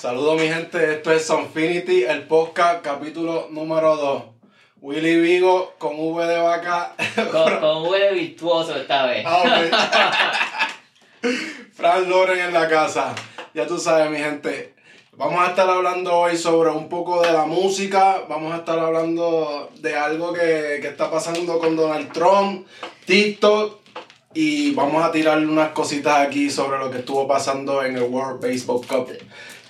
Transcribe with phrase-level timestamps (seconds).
[0.00, 4.22] Saludos mi gente, esto es Sonfinity, el podcast capítulo número 2.
[4.80, 6.94] Willy Vigo con V de vaca.
[7.30, 9.26] Con, con V virtuoso esta vez.
[9.26, 11.30] Ah, ok.
[11.74, 13.14] Fran Loren en la casa.
[13.52, 14.74] Ya tú sabes mi gente.
[15.18, 18.22] Vamos a estar hablando hoy sobre un poco de la música.
[18.26, 22.66] Vamos a estar hablando de algo que, que está pasando con Donald Trump,
[23.04, 23.80] TikTok.
[24.32, 28.40] Y vamos a tirar unas cositas aquí sobre lo que estuvo pasando en el World
[28.40, 29.10] Baseball Cup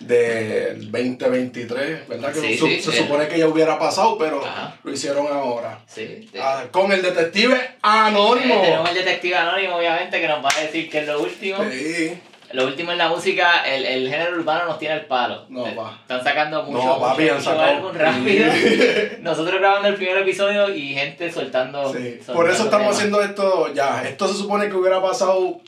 [0.01, 2.33] del 2023, ¿verdad?
[2.33, 3.03] Que Sí, su- sí, se eh.
[3.03, 4.75] supone que ya hubiera pasado, pero Ajá.
[4.83, 5.79] lo hicieron ahora.
[5.87, 6.29] Sí.
[6.33, 8.61] de- Ah, con el detective Eh, anónimo.
[8.63, 11.59] tenemos el detective anónimo, obviamente, que nos va a decir que es lo último.
[11.71, 12.19] Sí.
[12.53, 15.47] Lo último en la música, el, el género urbano nos tiene el palo.
[15.51, 15.99] No, Eh, pa.
[16.03, 18.47] Están sacando mucho, No, papi, mucho, mucho álbum rápido.
[19.21, 21.93] Nosotros grabando el primer episodio y gente soltando.
[21.95, 22.97] Sí, soltando Por eso estamos temas.
[22.97, 24.03] haciendo esto ya.
[24.03, 25.61] Esto se supone que hubiera pasado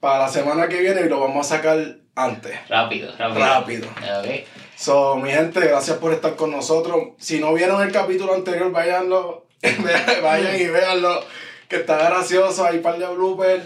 [0.00, 1.78] para la semana que viene y lo vamos a sacar
[2.16, 2.68] antes.
[2.68, 3.40] Rápido, rápido.
[3.46, 3.88] Rápido.
[3.88, 4.26] Ok.
[4.76, 6.96] So, mi gente, gracias por estar con nosotros.
[7.18, 9.46] Si no vieron el capítulo anterior, váyanlo,
[10.22, 11.22] vayan y véanlo,
[11.68, 13.64] que está gracioso, hay un par de bloopers.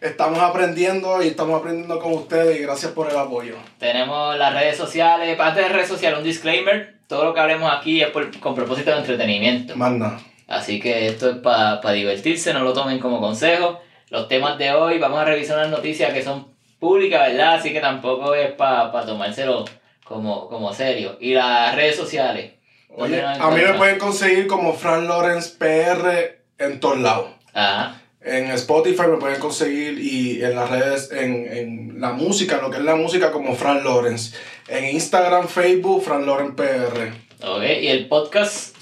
[0.00, 3.54] Estamos aprendiendo y estamos aprendiendo con ustedes y gracias por el apoyo.
[3.78, 5.38] Tenemos las redes sociales.
[5.38, 6.96] Antes de redes sociales, un disclaimer.
[7.06, 9.76] Todo lo que hablemos aquí es por- con propósito de entretenimiento.
[9.76, 10.18] Manda.
[10.48, 13.80] Así que esto es para divertirse, no lo tomen como consejo.
[14.10, 16.51] Los temas de hoy, vamos a revisar unas noticias que son
[16.82, 17.54] públicas, ¿verdad?
[17.54, 19.64] Así que tampoco es para tomárselo
[20.04, 21.16] como, como serio.
[21.20, 22.54] Y las redes sociales.
[22.88, 27.30] ¿dónde Oye, a mí me pueden conseguir como Fran Lawrence PR en todos lados.
[27.54, 28.00] Ajá.
[28.20, 32.78] En Spotify me pueden conseguir y en las redes, en, en la música, lo que
[32.78, 34.36] es la música como Fran Lawrence.
[34.66, 37.12] En Instagram, Facebook, Fran Lawrence PR.
[37.48, 38.76] Ok, y el podcast.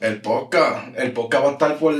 [0.00, 1.94] El podcast, el podcast va a estar por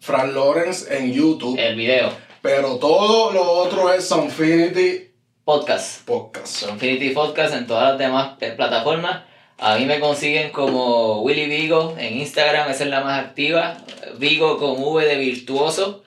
[0.00, 1.58] Fran Lawrence en YouTube.
[1.58, 2.23] El video.
[2.44, 5.08] Pero todo lo otro es Sonfinity
[5.46, 6.04] Podcast.
[6.04, 6.46] Podcast.
[6.46, 9.22] Son Infinity Podcast en todas las demás plataformas.
[9.58, 13.78] A mí me consiguen como Willy Vigo en Instagram, esa es la más activa.
[14.18, 16.04] Vigo con V de virtuoso.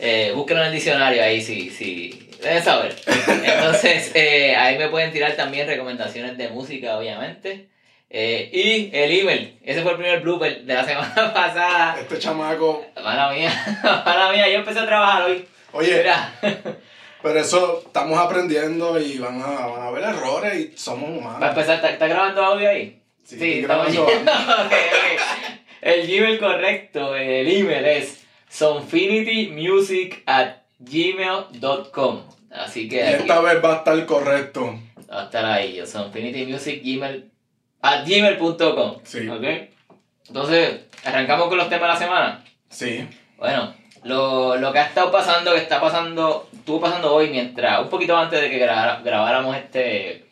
[0.00, 2.96] Eh, búsquenlo en el diccionario ahí si, si deben saber.
[3.06, 7.68] Entonces, eh, ahí me pueden tirar también recomendaciones de música, obviamente.
[8.10, 11.96] Eh, y el email, ese fue el primer blooper de la semana pasada.
[12.00, 12.84] Este chamaco.
[13.00, 13.52] Mala mía,
[14.04, 15.46] mala mía, yo empecé a trabajar hoy.
[15.76, 16.32] Oye, Mira,
[17.22, 21.48] pero eso estamos aprendiendo y van a, van a haber errores y somos para humanos.
[21.50, 23.02] empezar, ¿está, está grabando audio ahí?
[23.24, 24.12] Sí, Sí, estamos grabando.
[24.66, 24.72] Ok.
[25.82, 32.22] El Gmail correcto, el email es sonfinitymusic at gmail.com.
[32.50, 34.78] Así que aquí esta vez va a estar correcto.
[35.12, 37.30] va a estar ahí, sonfinitymusic gmail
[37.82, 38.96] at gmail.com.
[39.04, 39.28] Sí.
[39.28, 39.44] Ok.
[40.28, 42.44] Entonces, arrancamos con los temas de la semana.
[42.68, 43.06] Sí.
[43.36, 43.74] Bueno,
[44.04, 48.16] lo, lo que ha estado pasando, que está pasando, estuvo pasando hoy mientras, un poquito
[48.16, 50.26] antes de que grabáramos este,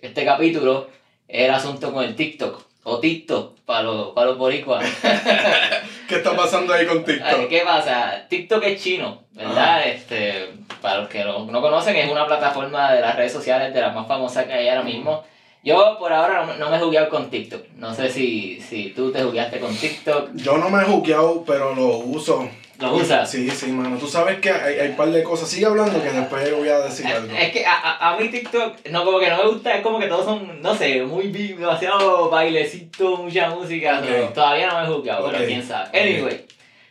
[0.00, 0.88] este capítulo,
[1.26, 4.84] es el asunto con el TikTok, o TikTok, para los, para los boricuas.
[6.08, 7.48] ¿Qué está pasando ahí con TikTok?
[7.48, 8.26] ¿Qué pasa?
[8.28, 9.86] TikTok es chino, ¿verdad?
[9.86, 13.80] Este, para los que no, no conocen, es una plataforma de las redes sociales de
[13.80, 15.22] las más famosas que hay ahora mismo.
[15.62, 17.68] Yo por ahora no, no me he jugueado con TikTok.
[17.76, 20.30] No sé si, si tú te jugaste con TikTok.
[20.34, 22.48] Yo no me he juqueado, pero lo uso.
[22.78, 23.28] ¿Lo usas?
[23.30, 23.96] Sí, sí, mano.
[23.98, 25.48] Tú sabes que hay, hay un par de cosas.
[25.48, 27.32] Sigue hablando que después voy a decir algo.
[27.36, 29.98] Es que a, a, a mí TikTok, no, como que no me gusta, es como
[29.98, 34.00] que todos son, no sé, muy demasiado bailecito, mucha música.
[34.00, 35.98] No, todavía no me he juzgado, pero quién sabe.
[35.98, 36.44] Anyway,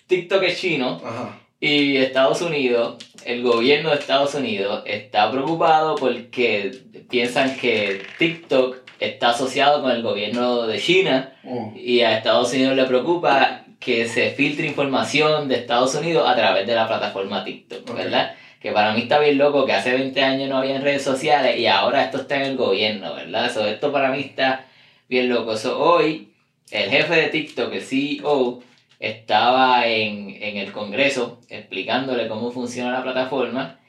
[0.08, 1.40] TikTok es chino Ajá.
[1.59, 6.72] y Estados Unidos, el gobierno de Estados Unidos está preocupado porque
[7.09, 11.72] piensan que TikTok está asociado con el gobierno de China Oh.
[11.78, 16.66] y a Estados Unidos le preocupa que se filtre información de Estados Unidos a través
[16.68, 17.96] de la plataforma TikTok, Ok.
[17.98, 18.36] ¿verdad?
[18.60, 21.68] Que para mí está bien loco que hace 20 años no había redes sociales y
[21.68, 23.54] ahora esto está en el gobierno, ¿verdad?
[23.54, 24.66] So, esto para mí está
[25.08, 25.56] bien loco.
[25.58, 26.34] So, hoy,
[26.72, 28.64] el jefe de TikTok, el CEO,
[29.00, 33.80] estaba en, en el Congreso explicándole cómo funciona la plataforma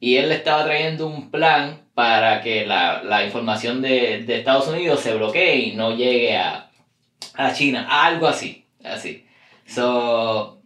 [0.00, 4.68] y él le estaba trayendo un plan para que la, la información de, de Estados
[4.68, 6.70] Unidos se bloquee y no llegue a,
[7.34, 9.25] a China, algo así, así.
[9.68, 10.58] So,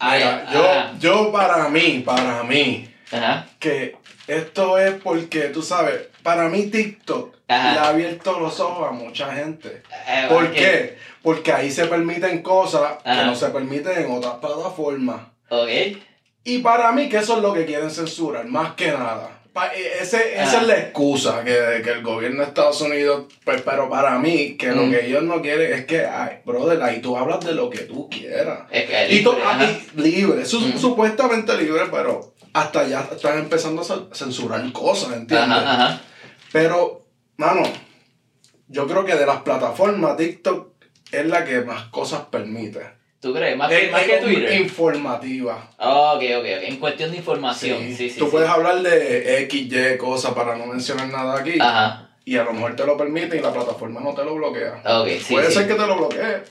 [0.00, 3.96] Mira, yo, yo para mí, para mí, ajá, que
[4.26, 7.72] esto es porque, tú sabes, para mí TikTok Ajá.
[7.72, 9.82] le ha abierto los ojos a mucha gente.
[10.06, 10.98] eh, ¿Por qué?
[11.22, 15.22] Porque ahí se permiten cosas que no se permiten en otras plataformas.
[15.48, 15.68] Ok,
[16.44, 19.37] Y para mí que eso es lo que quieren censurar, más que nada.
[19.58, 23.60] Pa- e- ese, esa es la excusa que, que el gobierno de Estados Unidos, pues,
[23.62, 24.90] pero para mí, que lo Mm.
[24.92, 28.08] que ellos no quieren es que, ay, brother, ahí tú hablas de lo que tú
[28.08, 28.68] quieras.
[28.70, 30.78] es que es Y tú, libre, ah, y libre, su- Mm.
[30.78, 35.58] supuestamente libre, pero hasta ya están empezando a cen- censurar cosas, ¿entiendes?
[35.58, 36.00] Ajá, ajá.
[36.52, 37.06] Pero,
[37.36, 37.62] mano,
[38.68, 40.68] yo creo que de las plataformas TikTok
[41.10, 42.80] es la que más cosas permite.
[43.20, 43.56] ¿Tú crees?
[43.56, 44.60] Más que, más es que Twitter.
[44.60, 45.70] Informativa.
[45.76, 46.62] Ah, ok, ok, ok.
[46.68, 47.78] En cuestión de información.
[47.80, 48.18] Sí, sí.
[48.18, 48.30] Tú sí.
[48.30, 51.58] puedes hablar de X, Y, cosas para no mencionar nada aquí.
[51.60, 52.10] Ajá.
[52.24, 54.82] Y a lo mejor te lo permite y la plataforma no te lo bloquea.
[54.84, 55.34] Ok, sí.
[55.34, 56.42] Puede ser que te lo bloquee.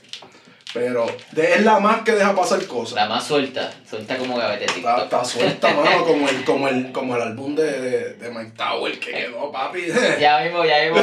[0.74, 2.96] Pero es la más que deja pasar cosas.
[2.96, 3.70] La más suelta.
[3.88, 7.80] Suelta como gavete Está, está suelta, mano, como el, como el, como el álbum de,
[7.80, 9.86] de, de Mike Tower que quedó, papi.
[10.20, 10.98] Ya mismo, ya mismo.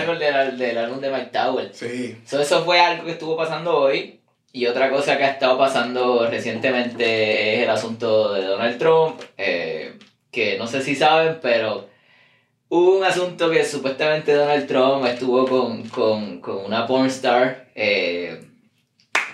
[0.00, 1.70] algo del, del álbum de Mike Tower.
[1.72, 2.18] Sí.
[2.26, 4.20] So, eso fue algo que estuvo pasando hoy.
[4.56, 9.20] Y otra cosa que ha estado pasando recientemente es el asunto de Donald Trump.
[9.36, 9.92] eh,
[10.32, 11.88] que no sé si saben, pero
[12.70, 17.66] hubo un asunto que supuestamente Donald Trump estuvo con, con, con una pornstar.
[17.74, 18.40] Eh,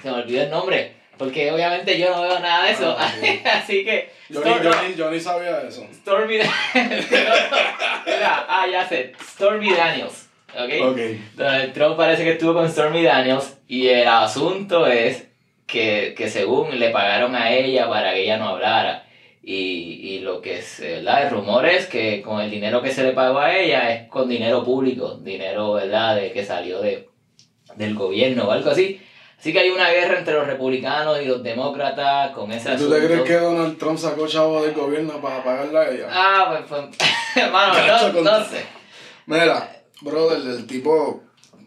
[0.03, 0.93] se me olvidó el nombre.
[1.19, 2.97] Porque obviamente yo no veo nada de eso.
[2.99, 3.43] Ah, sí.
[3.45, 4.11] Así que.
[4.29, 5.87] Yo ni, Storm- yo, ni, yo ni sabía eso.
[5.95, 6.39] Stormy
[8.07, 9.13] Mira, ah, ya sé.
[9.35, 10.29] Stormy Daniels.
[10.55, 10.71] ¿Ok?
[10.91, 10.99] Ok.
[11.37, 15.29] Donald Trump parece que estuvo con Stormy Daniels y el asunto es
[15.67, 19.07] que, que según le pagaron a ella para que ella no hablara.
[19.43, 21.23] Y, y lo que es, ¿verdad?
[21.23, 24.29] El rumor es que con el dinero que se le pagó a ella es con
[24.29, 26.17] dinero público, dinero, ¿verdad?
[26.17, 27.09] De, que salió de,
[27.77, 29.01] del gobierno o algo así.
[29.39, 32.95] Así que hay una guerra entre los republicanos y los demócratas con ese ¿Tú asunto.
[32.97, 36.09] te crees que Donald Trump sacó chavo del gobierno para pagarle a ella?
[36.11, 37.73] Ah, pues, pues hermano,
[38.13, 38.67] no, no sé.
[39.25, 41.23] Mira, brother, el tipo.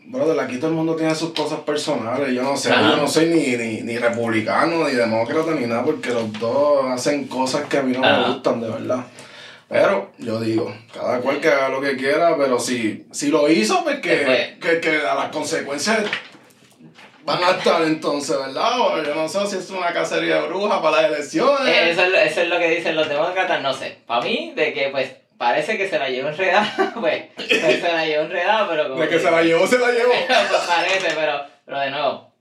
[0.07, 2.33] Brother, aquí todo el mundo tiene sus cosas personales.
[2.33, 2.91] Yo no sé, Ajá.
[2.91, 7.25] yo no soy ni, ni, ni republicano, ni demócrata, ni nada, porque los dos hacen
[7.27, 9.03] cosas que a mí no me gustan, de verdad.
[9.67, 13.83] Pero yo digo, cada cual que haga lo que quiera, pero si, si lo hizo,
[13.83, 14.47] pues que, Después.
[14.61, 16.03] que, que a las consecuencias
[17.25, 18.79] van a estar entonces, ¿verdad?
[18.79, 21.75] O yo no sé si es una cacería de brujas para las elecciones.
[21.89, 23.97] Eso es, eso es lo que dicen los demócratas, no sé.
[24.05, 28.05] Para mí, de que pues parece que se la llevó enredada, pues, pues, se la
[28.05, 29.01] llevó enredada, pero como.
[29.01, 30.11] de que se la llevó, se la llevó.
[30.27, 32.33] Pues parece, pero, pero de nuevo,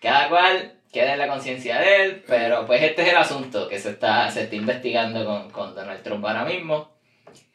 [0.00, 3.78] cada cual queda en la conciencia de él, pero pues este es el asunto que
[3.78, 6.96] se está, se está investigando con, con Donald Trump ahora mismo.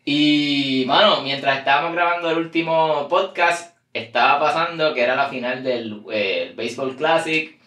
[0.06, 6.04] Y, mano, mientras estábamos grabando el último podcast, estaba pasando que era la final del
[6.12, 7.58] eh, el Baseball Classic,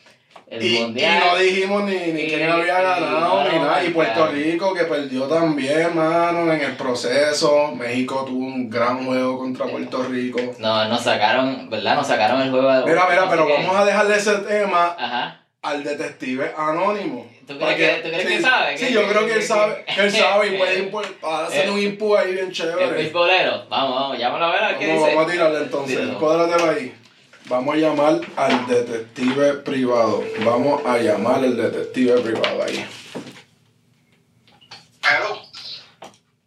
[0.49, 1.23] el Y, y Mundial.
[1.27, 3.85] no dijimos ni, ni Y- quién había y- ganado no, ni nada.
[3.85, 4.27] Y Puerto.
[4.29, 7.73] Rico que perdió también, mano, en el proceso.
[7.75, 10.39] México tuvo un gran juego contra Puerto Rico.
[10.59, 11.97] No, nos sacaron, ¿verdad?
[11.97, 15.41] Nos sacaron el juego de Mira, mira, pero que- vamos a dejarle ese tema Ajá.
[15.63, 17.27] al detective anónimo.
[17.47, 18.77] ¿Tú crees que- tú crees que sí, sabe?
[18.79, 21.67] Sí, Que- yo que- creo que él que- sabe, que él sabe y puede hacer
[21.67, 22.87] eh, un input ahí bien El chévere.
[22.91, 23.67] beisbolero.
[23.69, 25.15] Vamos, vamos, llámalo a ver a qué Vamos, dice.
[25.17, 25.99] vamos a tirarle entonces.
[26.01, 26.19] Dilo.
[26.19, 26.93] Cuádratelo ahí.
[27.49, 30.25] Vamos a llamar al detective privado.
[30.45, 32.85] Vamos a llamar al detective privado ahí.
[35.03, 35.43] Hello.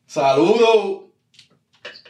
[0.08, 1.06] Saludos.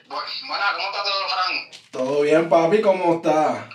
[0.08, 1.82] Bu- Buena, ¿cómo está todo, Fran?
[1.92, 2.82] ¿Todo bien, papi?
[2.82, 3.66] ¿Cómo estás?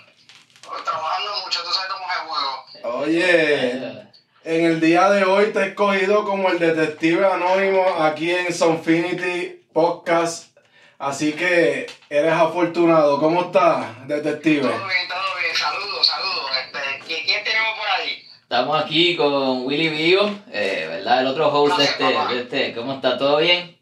[0.63, 2.99] Trabajando mucho, tú sabes cómo es el juego.
[2.99, 4.09] Oye,
[4.43, 9.63] en el día de hoy te he escogido como el detective anónimo aquí en Sonfinity
[9.73, 10.54] Podcast.
[10.99, 13.19] Así que eres afortunado.
[13.19, 14.63] ¿Cómo estás, detective?
[14.63, 15.55] Todo bien, todo bien.
[15.55, 16.51] Saludos, saludos.
[16.65, 18.25] Este, ¿quién, quién tenemos por ahí?
[18.43, 21.23] Estamos aquí con Willy Vigo, eh, ¿verdad?
[21.23, 22.75] El otro host de este, de este.
[22.75, 23.19] ¿Cómo está?
[23.19, 23.77] ¿Todo bien?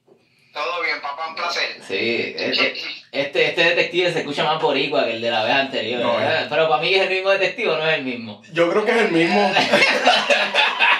[0.52, 1.80] Todo bien, papá, un placer.
[1.86, 2.74] Sí, este,
[3.10, 6.46] este, este detective se escucha más boricua que el de la vez anterior, No, ¿verdad?
[6.48, 8.42] Pero para mí es el mismo detective, o no es el mismo.
[8.52, 9.52] Yo creo que es el mismo.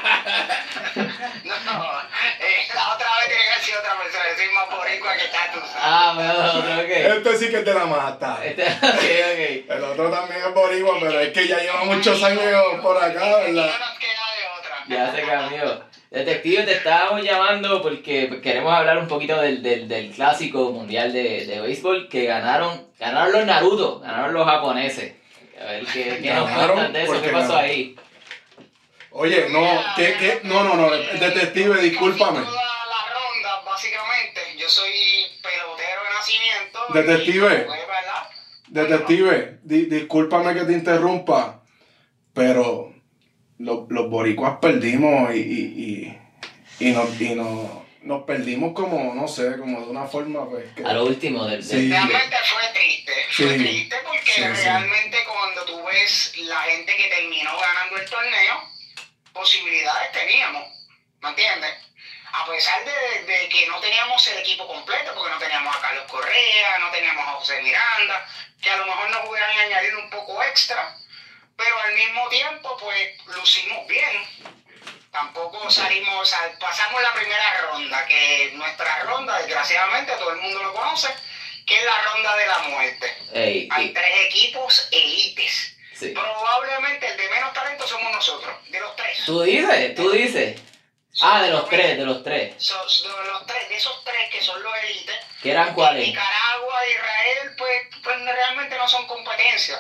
[6.21, 8.45] Este sí que te la mata.
[8.45, 12.43] Este, ok, El otro también es boricua, pero es que ya lleva muchos años
[12.83, 13.71] por acá, ¿verdad?
[14.89, 14.95] de.
[14.95, 15.85] Ya se cambió.
[16.11, 21.47] Detective, te estábamos llamando porque queremos hablar un poquito del, del, del clásico mundial de,
[21.47, 25.15] de béisbol que ganaron, ganaron los Naruto, ganaron los japoneses.
[25.59, 27.23] A ver, ¿qué, qué nos cuentan de eso?
[27.23, 27.71] ¿Qué pasó ganaron.
[27.71, 27.97] ahí?
[29.11, 29.67] Oye, no,
[29.97, 30.41] ¿qué, qué?
[30.43, 32.41] No, no, no, detective, discúlpame.
[33.65, 34.41] Básicamente.
[34.59, 34.91] Yo soy
[36.95, 37.67] Detective.
[38.69, 41.63] Detective, di- discúlpame que te interrumpa,
[42.33, 42.95] pero
[43.59, 46.19] lo- los boricuas perdimos y, y,
[46.81, 47.69] y, y nos, y nos,
[48.03, 50.85] nos perdimos como, no sé, como de una forma, pues, que...
[50.85, 51.63] A lo último del...
[51.63, 51.89] Sí.
[51.91, 53.65] Realmente fue triste, fue Sí.
[53.65, 54.65] triste porque Sí, sí.
[54.65, 58.55] realmente cuando tú ves la gente que terminó ganando el torneo,
[59.35, 60.65] posibilidades teníamos,
[61.23, 61.71] ¿me entiendes?
[62.33, 66.05] A pesar de, de que no teníamos el equipo completo, porque no teníamos a Carlos
[66.11, 68.27] Correa, no teníamos a José Miranda,
[68.61, 70.97] que a lo mejor nos hubieran añadido un poco extra,
[71.57, 74.53] pero al mismo tiempo pues lucimos bien.
[75.11, 81.09] Tampoco salimos, pasamos la primera ronda, que nuestra ronda, desgraciadamente, todo el mundo lo conoce,
[81.65, 83.17] ¿Qué es la ronda de la muerte?
[83.33, 85.77] Ey, Hay y- tres equipos elites.
[85.95, 86.09] sí.
[86.09, 89.23] Probablemente el de menos talento somos nosotros, de los tres.
[89.25, 90.61] Tú dices, tú dices.
[91.21, 92.55] Ah, de los tres, de los tres.
[92.59, 92.75] So-
[93.09, 96.07] de los tres, de esos tres que son los elites, ¿Qué eran cuáles?
[96.07, 99.77] Nicaragua, Israel, pues, pues realmente no son competencia.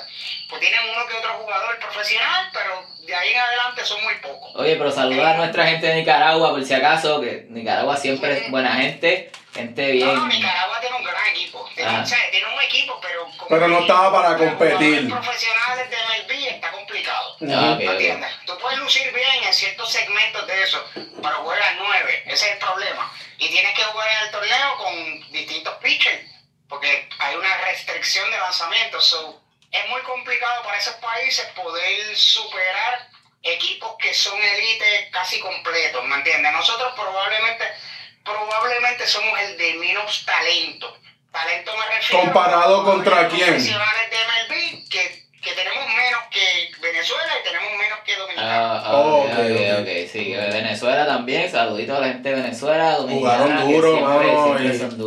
[0.49, 4.51] Pues tienen uno que otro jugador profesional, pero de ahí en adelante son muy pocos.
[4.57, 8.51] Oye, pero saludar a nuestra gente de Nicaragua, por si acaso, que Nicaragua siempre es
[8.51, 10.15] buena gente, gente bien.
[10.15, 11.71] no, Nicaragua tiene un gran equipo.
[11.75, 12.03] Tiene, Ah.
[12.03, 13.27] o sea, tiene un equipo, pero...
[13.49, 15.09] Pero no estaba para competir.
[15.09, 16.42] jugadores profesionales de MLB
[17.47, 18.25] complicado.
[18.25, 18.41] Ah.
[18.47, 22.23] Tú puedes lucir bien en ciertos segmentos de eso, pero juegas nueve.
[22.27, 23.13] Ese es el problema.
[23.39, 26.23] Y tienes que jugar en el torneo con distintos pitchers,
[26.69, 29.01] porque hay una restricción de lanzamiento.
[29.01, 33.09] So, es muy complicado para esos países poder superar
[33.43, 36.53] equipos que son élite casi completos, ¿me entiendes?
[36.53, 37.65] Nosotros probablemente,
[38.25, 40.97] probablemente somos el de menos talento.
[41.33, 43.47] Talento me refiero ¿Comparado a contra quién?
[43.49, 48.77] profesionales de MLB que, que tenemos menos que Venezuela y tenemos menos que Dominicana.
[48.79, 49.81] Ah, Oh, ok, ok, ok, ok.
[49.81, 54.59] ok, sí, Venezuela también, saludito a la gente de Venezuela, Dominicana, Jugaron duro, mano,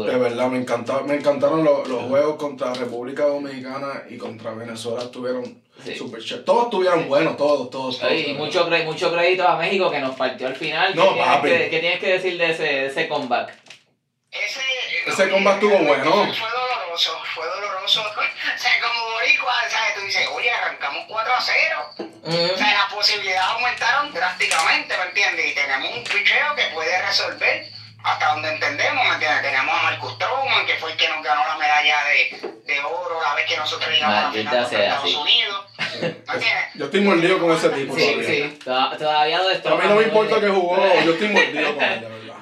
[0.05, 5.03] de verdad me encantaron, me encantaron los, los juegos contra República Dominicana y contra Venezuela
[5.03, 5.93] estuvieron Sí.
[5.93, 6.21] super.
[6.45, 7.99] Todos estuvieron buenos, todos, todos.
[7.99, 8.11] todos.
[8.11, 10.93] Oye, y mucho, cre- mucho crédito a México que nos partió al final.
[10.93, 11.49] ¿Qué, No, tienes, papi.
[11.49, 13.53] que, qué tienes que decir de ese, de ese comeback?
[14.31, 14.61] Ese,
[15.05, 16.11] Ese combat estuvo bueno.
[16.33, 16.47] Fue
[20.05, 21.89] dices, oye, arrancamos 4 a 0.
[22.27, 25.45] O sea, las posibilidades aumentaron drásticamente, ¿me entiendes?
[25.51, 27.67] Y tenemos un picheo que puede resolver
[28.03, 29.41] hasta donde entendemos, ¿me entiendes?
[29.41, 33.21] Tenemos a Marcus Stroman, que fue el que nos ganó la medalla de, de oro
[33.21, 35.15] la vez que nosotros llegamos a la final contra Estados.
[35.15, 35.65] Unidos.
[36.01, 36.65] ¿Me entiendes?
[36.75, 38.27] Yo estoy mordido con ese tipo Sí, todavía.
[38.27, 41.83] sí, to- todavía lo A mí no me importa que jugó, yo estoy mordido con
[41.83, 42.34] él, de verdad.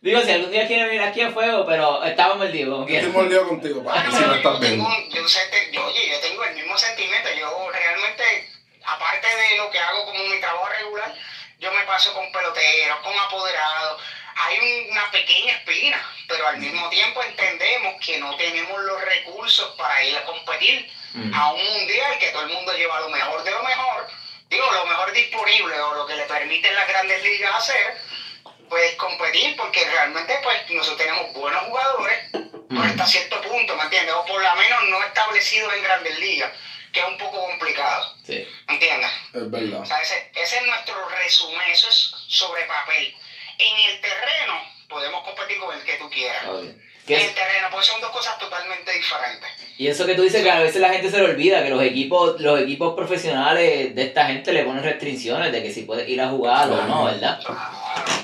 [0.00, 3.12] Digo, si algún día quiere venir aquí a fuego, pero estamos mordidos, como Yo estoy
[3.12, 6.20] mordido contigo, papi, Bueno, si me yo estás un- yo, sé que- yo, oye, yo
[6.20, 7.28] tengo el mismo sentimiento.
[7.38, 8.50] Yo realmente,
[8.84, 11.14] aparte de lo que hago como mi trabajo regular,
[11.58, 14.02] yo me paso con peloteros, con apoderados.
[14.36, 15.98] Hay un- una pequeña espina,
[16.28, 21.34] pero al mismo tiempo entendemos que no tenemos los recursos para ir a competir Mm.
[21.34, 24.06] a un mundial que todo el mundo lleva lo mejor de lo mejor.
[24.50, 27.96] Digo, lo mejor disponible o lo que le permiten las grandes ligas hacer,
[28.68, 32.18] pues competir, porque realmente pues nosotros tenemos buenos jugadores,
[32.68, 32.78] Mm.
[32.82, 34.12] hasta cierto punto, ¿me entiendes?
[34.14, 36.50] O por lo menos no establecidos en grandes ligas,
[36.92, 38.44] que es un poco complicado, Sí.
[38.66, 39.10] ¿me entiendes?
[39.34, 39.84] Es O verdad.
[39.84, 43.14] sea, ese, ese es nuestro resumen, eso es sobre papel.
[43.58, 46.44] En el terreno podemos competir con el que tú quieras.
[46.46, 46.64] ok.
[46.64, 49.48] En ¿Qué el terreno, pues son dos cosas totalmente diferentes.
[49.78, 51.80] Y eso que tú dices que a veces la gente se le olvida, que los
[51.84, 56.20] equipos, los equipos profesionales de esta gente le ponen restricciones de que si puedes ir
[56.20, 57.38] a jugar o no, ¿verdad?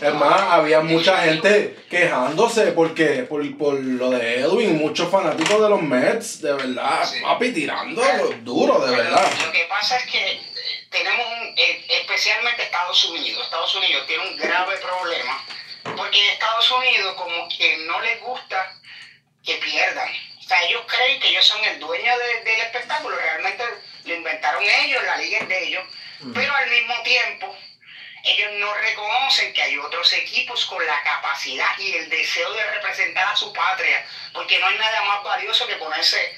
[0.03, 5.69] Es más, había mucha gente quejándose porque por, por lo de Edwin, muchos fanáticos de
[5.69, 7.21] los Mets, de verdad, Sí.
[7.23, 8.03] papi, tirando
[8.43, 9.31] duro, de Pero verdad.
[9.47, 10.41] Lo que pasa es que eh,
[10.91, 15.45] tenemos, un, eh, especialmente Estados Unidos, Estados Unidos tiene un grave problema,
[15.97, 18.75] porque Estados Unidos como que no les gusta
[19.45, 20.09] que pierdan.
[20.39, 23.63] O sea, ellos creen que ellos son el dueño de- del espectáculo, realmente
[24.05, 25.85] lo inventaron ellos, la liga es de ellos,
[26.35, 27.57] pero al mismo tiempo
[28.25, 33.27] ellos no reconocen que hay otros equipos con la capacidad y el deseo de representar
[33.27, 36.35] a su patria, porque no hay nada más valioso que ponerse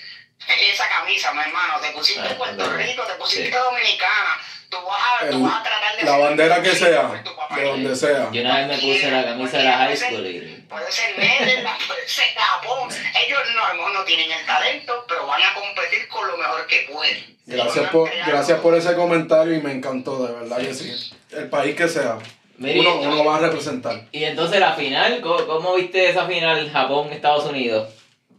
[0.49, 1.75] esa camisa, mi hermano.
[1.81, 2.77] Te pusiste Ah, Puerto verdad.
[2.87, 3.51] Rico, te pusiste Sí.
[3.51, 7.23] Dominicana, tú vas, a, tú vas a tratar de La bandera que sea,
[7.55, 8.29] de donde sea.
[8.33, 10.65] Yo una vez me puse la camisa de la high school y...
[10.69, 12.89] Puede ser Netherlands, puede ser Japón.
[12.91, 16.37] Ellos no, a lo mejor no tienen el talento, pero van a competir con lo
[16.37, 17.37] mejor que pueden.
[17.47, 21.13] Gracias por, gracias por ese comentario y me encantó, de verdad que sí.
[21.31, 22.19] El país que sea,
[22.59, 24.07] uno, uno va a representar.
[24.13, 27.89] Y entonces la final, ¿cómo, cómo viste esa final Japón-Estados Unidos?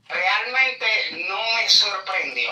[0.08, 0.86] Realmente
[1.28, 2.52] no me sorprendió.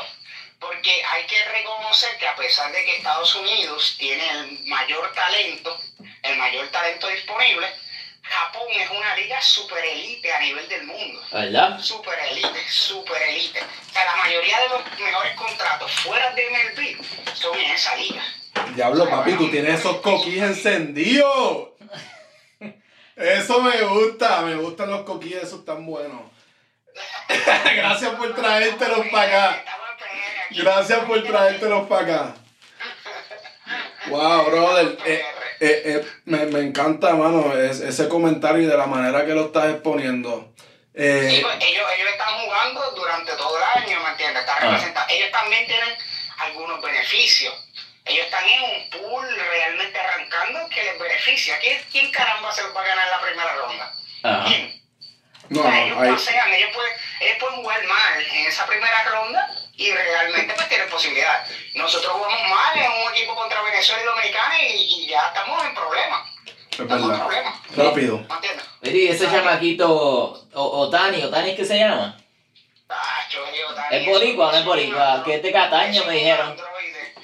[0.59, 5.77] Porque hay que reconocer que a pesar de que Estados Unidos tiene el mayor talento,
[6.23, 7.67] el mayor talento disponible,
[8.23, 11.21] Japón es una liga super elite a nivel del mundo.
[11.31, 11.79] ¿Verdad?
[11.81, 13.59] Super elite, super elite.
[13.59, 18.23] O sea, la mayoría de los mejores contratos fuera de MLB son en esa liga.
[18.75, 21.69] Diablo, papi, tú tienes esos coquís encendidos.
[23.15, 26.32] Eso me gusta, me gustan los coquís, esos tan buenos.
[27.75, 29.63] Gracias por traértelos para acá.
[30.51, 32.33] Gracias por traértelos para acá.
[34.07, 34.97] Wow, brother.
[35.05, 35.25] Eh,
[35.59, 39.45] eh, eh, me, me encanta, mano, es- ese comentario y de la manera que lo
[39.45, 40.51] estás exponiendo.
[40.57, 44.41] Sí, Eh, pues, ellos, ellos están jugando durante todo el año, ¿me entiendes?
[44.41, 44.65] Están Ah.
[44.65, 45.13] representando.
[45.13, 45.95] Ellos también tienen
[46.37, 47.53] algunos beneficios.
[48.05, 51.57] Ellos están en un pool realmente arrancando que les beneficia.
[51.59, 53.93] ¿Quién, quién caramba se los va a ganar en la primera ronda?
[54.23, 54.45] Ajá.
[54.47, 54.82] ¿Quién?
[55.49, 59.49] No, O sea, ellos pasean, ellos pueden, ellos pueden jugar mal en esa primera ronda
[59.75, 61.45] y realmente pues tienen posibilidad.
[61.75, 64.73] Nosotros jugamos mal en un equipo contra Venezuela y Dominicana y,
[65.03, 66.29] y ya estamos en problemas.
[66.71, 67.25] Es Estamos en verdad.
[67.25, 67.53] problemas.
[67.75, 68.17] Rápido.
[68.27, 68.65] ¿Me entiendes?
[68.81, 69.87] Mire, y ese chamaquito,
[70.53, 72.17] o- Otani, ¿Otani es que se llama?
[73.91, 75.23] ¿Es boricua o no es boricua?
[75.23, 76.57] Que es de Cataño, eso me es un dijeron.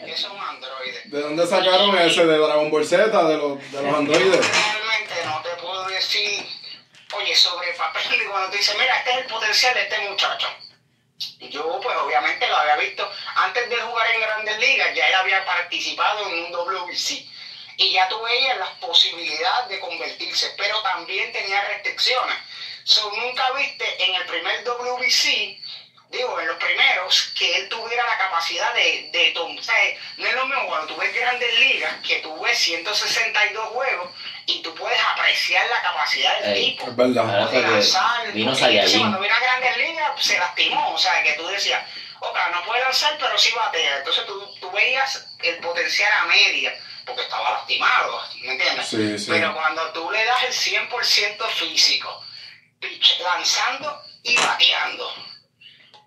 [0.06, 1.02] es un androide.
[1.06, 2.26] ¿De dónde sacaron ese?
[2.26, 3.06] ¿De Dragon Ball Z?
[3.24, 4.48] ¿De los, de los androides?
[4.52, 6.46] Realmente no te puedo decir,
[7.36, 10.48] sobre papel, y cuando te dicen, mira, este es el potencial de este muchacho.
[11.40, 15.16] Y Yo, pues obviamente lo había visto antes de jugar en Grandes Ligas, ya él
[15.16, 17.26] había participado en un WBC.
[17.78, 22.38] Y ya tú veías las posibilidades de convertirse, pero también tenía restricciones.
[22.84, 25.62] So, nunca viste en el primer WBC,
[26.10, 29.76] digo, en los primeros, que él tuviera la capacidad de, de tom- o sea,
[30.18, 34.10] no es lo mismo cuando tú ves Grandes Ligas, que tú ves 162 juegos
[34.48, 36.72] y tú puedes apreciar la capacidad del Ey.
[36.76, 37.50] tipo Es verdad.
[37.52, 38.32] De lanzar.
[38.32, 38.98] vino entonces.
[39.00, 41.84] Cuando vino a Grandes Ligas se lastimó, o sea, que tú decías,
[42.20, 43.98] ok, no puede lanzar, pero sí batea.
[44.00, 46.74] Entonces tú, tú veías el potencial a media,
[47.06, 48.88] porque estaba lastimado, ¿me entiendes?
[48.88, 49.26] Sí, sí.
[49.30, 52.24] Pero cuando tú le das el 100% físico,
[53.24, 55.14] lanzando y bateando,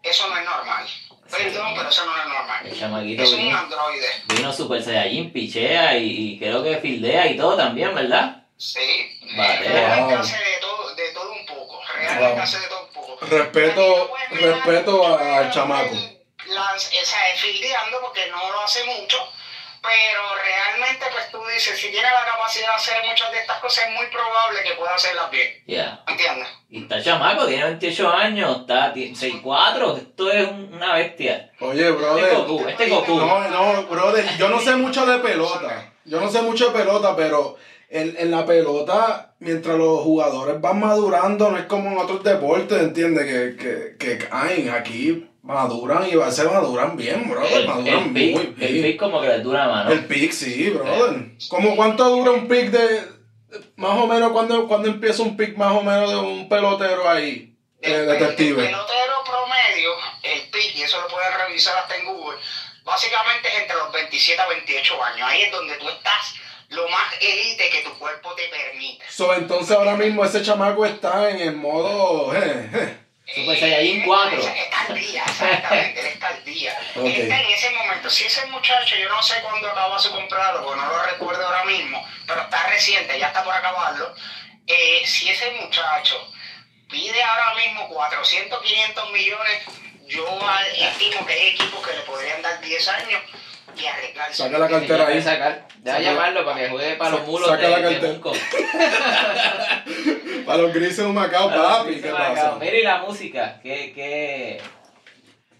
[0.02, 0.86] eso no es normal.
[1.30, 2.66] Perdón, pero eso no es normal.
[2.66, 4.06] El chamaquito Es un vino, androide.
[4.26, 6.04] vino Super Saiyajin, pichea y,
[6.34, 8.44] y creo que fildea y todo también, ¿verdad?
[8.58, 9.18] Sí.
[9.36, 9.68] Vale.
[9.68, 10.22] Realmente Wow.
[10.22, 11.80] hace de todo, de todo un poco.
[11.94, 12.42] Realmente Wow.
[12.42, 13.18] hace de todo un poco.
[13.26, 15.94] Respeto, respeto al chamaco.
[16.46, 19.16] Lanz, esa es fildeando porque no lo hace mucho,
[19.82, 23.84] pero realmente pues tú dices, si tiene la capacidad de hacer muchas de estas cosas,
[23.88, 25.48] es muy probable que pueda hacerlas bien.
[25.66, 26.02] Ya.
[26.06, 26.48] ¿Entiendes?
[26.70, 31.50] Y está chamaco, tiene 28 años, está ti- 6'4", esto es un- una bestia.
[31.60, 32.34] Oye, Este brother.
[32.36, 33.16] Goku, este Goku.
[33.20, 35.92] No, no, brother, yo no sé mucho de pelota.
[36.04, 37.56] Yo no sé mucho de pelota, pero
[37.90, 42.80] en, en la pelota, mientras los jugadores van madurando, no es como en otros deportes,
[42.80, 43.24] ¿entiendes?
[43.26, 47.52] Que, que, que caen aquí, maduran y se maduran bien, brother.
[47.62, 48.12] El, maduran el muy
[48.46, 48.84] pick, el bien.
[48.84, 49.90] pick como que le dura mano.
[49.90, 51.32] El pick, sí, brother.
[51.48, 53.12] ¿Cómo cuánto dura un pick de.
[53.76, 57.54] Más o menos, cuando, cuando empieza un pick más o menos de un pelotero ahí?
[57.82, 58.62] eh, El, detective.
[58.62, 59.90] el pelotero promedio,
[60.22, 62.38] el pick, y eso lo pueden revisar hasta en Google,
[62.84, 65.28] básicamente es entre los 27 a 28 años.
[65.28, 66.34] Ahí es donde tú estás
[66.70, 69.04] lo más elite que tu cuerpo te permite.
[69.10, 72.34] So, entonces ahora mismo ese chamaco está en el modo.
[72.34, 72.98] eh, eh.
[73.26, 74.38] Super Saiyajin 4.
[74.38, 76.78] Está al día, exactamente, él está al día.
[76.96, 77.06] Ok.
[77.06, 78.10] Él está en ese momento.
[78.10, 81.64] Si ese muchacho, yo no sé cuándo acaba su comprado, porque no lo recuerdo ahora
[81.64, 84.14] mismo, pero está reciente, ya está por acabarlo.
[84.66, 86.30] Eh, si ese muchacho
[86.90, 89.62] pide ahora mismo 400, 500 millones,
[90.06, 90.26] yo
[90.76, 93.22] estimo que hay equipos que le podrían dar 10 años
[93.76, 94.34] y.
[94.34, 95.22] Saca la cartera ahí.
[95.22, 95.66] sacar.
[95.78, 98.14] Deja Saca- llamarlo para que juegue para los mulos saca de, la cartera.
[100.46, 102.56] Para los grises de un Macao, papi, ¿qué pasa?
[102.60, 104.60] Mira, y la música, ¿qué, qué?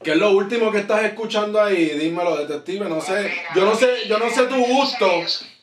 [0.02, 1.90] ¿Qué es lo último que estás escuchando ahí?
[1.90, 3.32] Dímelo, detective, no sé.
[3.54, 5.08] Yo no sé, yo no sé tu gusto,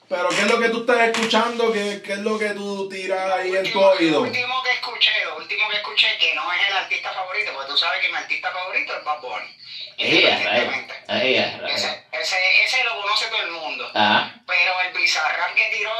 [0.07, 1.71] pero ¿qué es lo que tú estás escuchando?
[1.73, 4.21] ¿Qué, qué es lo que tú tiras ahí en tu Lo oído?
[4.21, 7.77] último que escuché, lo último que escuché, que no es el artista favorito, porque tú
[7.77, 9.55] sabes que mi artista favorito es Bad Bunny.
[9.99, 13.91] Ella, Ese, ese, ese lo conoce todo el mundo.
[13.93, 15.91] Ah, Pero el bizarrán que tiró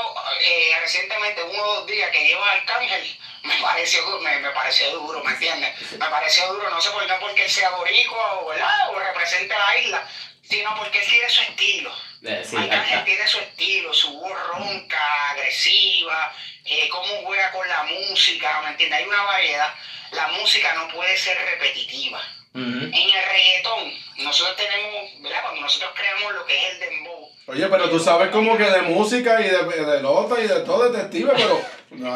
[0.41, 5.21] eh, recientemente, uno o dos días que lleva Arcángel, me pareció, me, me pareció duro,
[5.23, 5.91] ¿me entiendes?
[5.91, 8.89] Me pareció duro, no sé por qué, porque él sea boricua o, ¿verdad?
[8.91, 10.07] o represente a la isla,
[10.43, 11.91] sino porque él tiene su estilo.
[12.23, 16.33] eh, sí, Arcángel tiene su estilo, su voz ronca, agresiva,
[16.65, 18.99] eh, cómo juega con la música, ¿me entiendes?
[18.99, 19.73] Hay una variedad.
[20.11, 22.21] La música no puede ser repetitiva.
[22.59, 25.41] En el reggaetón, nosotros tenemos, ¿verdad?
[25.43, 27.29] Cuando nosotros creamos lo que es el dembow.
[27.47, 30.89] Oye, pero tú sabes como que de música y de, de lota y de todo,
[30.91, 31.61] detective, pero.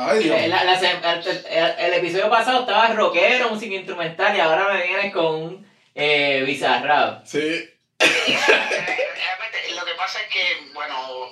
[0.08, 0.42] Ay, Dios.
[0.48, 4.84] La- la sem- el, el- el episodio pasado estaba rockero, música instrumental y ahora me
[4.86, 7.26] vienes con un eh, bizarrap.
[7.26, 7.70] Sí.
[8.00, 11.30] Realmente, lo que pasa es que, bueno,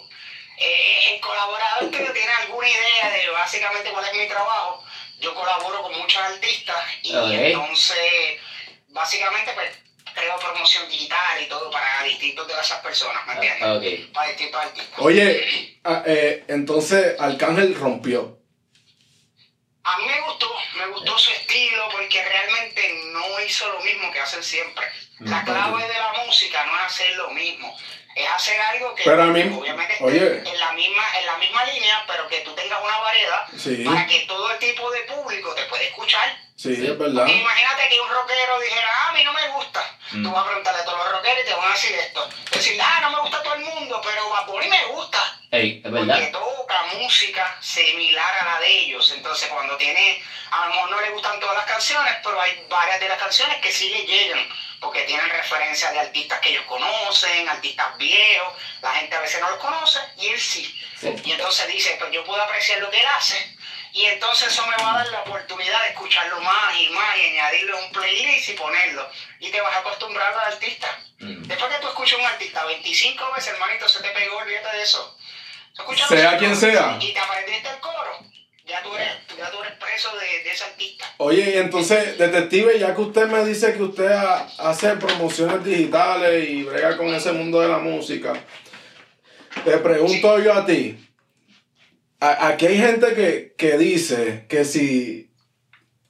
[0.57, 4.83] eh, el colaborador que tiene alguna idea de básicamente cuál es mi trabajo,
[5.19, 7.97] yo colaboro con muchos artistas y entonces,
[8.91, 9.69] básicamente, pues,
[10.13, 13.63] creo promoción digital y todo para distintos de esas personas, ¿me entiendes?
[13.63, 14.13] Ah, Ok.
[14.13, 14.99] Para distintos artistas.
[14.99, 18.37] Oye, ah, eh, entonces Arcángel rompió.
[19.83, 24.19] A mí me gustó, me gustó su estilo porque realmente no hizo lo mismo que
[24.19, 24.85] hacen siempre.
[25.21, 27.75] La Mm, clave de la música no es hacer lo mismo,
[28.15, 30.37] es hacer algo que Pero a mí- obviamente esté oye.
[30.49, 34.05] en la misma en la misma línea, pero que tú tengas una variedad Sí, para
[34.05, 36.37] que todo el tipo de público te pueda escuchar.
[36.61, 37.23] Sí, es verdad.
[37.25, 40.23] Porque imagínate que un rockero dijera, ah, a mí no me gusta, Mm.
[40.23, 42.29] Tú vas a preguntarle a todos los rockeros y te van a decir esto.
[42.51, 45.39] Decir, ah, no me gusta todo el mundo, pero Bad Bunny me gusta.
[45.51, 46.31] Ey, es Porque verdad.
[46.31, 49.09] toca música similar a la de ellos.
[49.15, 50.21] Entonces, cuando tiene,
[50.51, 53.57] a lo mejor no le gustan todas las canciones, pero hay varias de las canciones
[53.61, 54.49] que sí le llegan.
[54.81, 58.53] Porque tienen referencias de artistas que ellos conocen, artistas viejos.
[58.81, 60.77] La gente a veces no los conoce y él sí.
[60.99, 61.13] Sí.
[61.23, 63.55] Y entonces dice, pues yo puedo apreciar lo que él hace.
[63.93, 67.25] Y entonces eso me va a dar la oportunidad de escucharlo más y más y
[67.37, 69.07] añadirle un playlist y ponerlo.
[69.39, 70.87] Y te vas a acostumbrar al artista.
[71.19, 71.43] Mm.
[71.43, 74.83] Después que tú escuchas a un artista 25 veces, hermanito, se te pegó, olvídate de
[74.83, 75.17] eso.
[76.07, 76.97] Sea quien sea.
[77.01, 78.19] Y te aprendiste el coro.
[78.65, 81.05] Ya tú eres, ya tú eres preso de, de ese artista.
[81.17, 86.47] Oye, y entonces, detective, ya que usted me dice que usted ha- hace promociones digitales
[86.49, 88.31] y brega con ese mundo de la música,
[89.65, 90.97] te pregunto yo a ti.
[92.21, 95.27] A- aquí hay gente que, que dice que si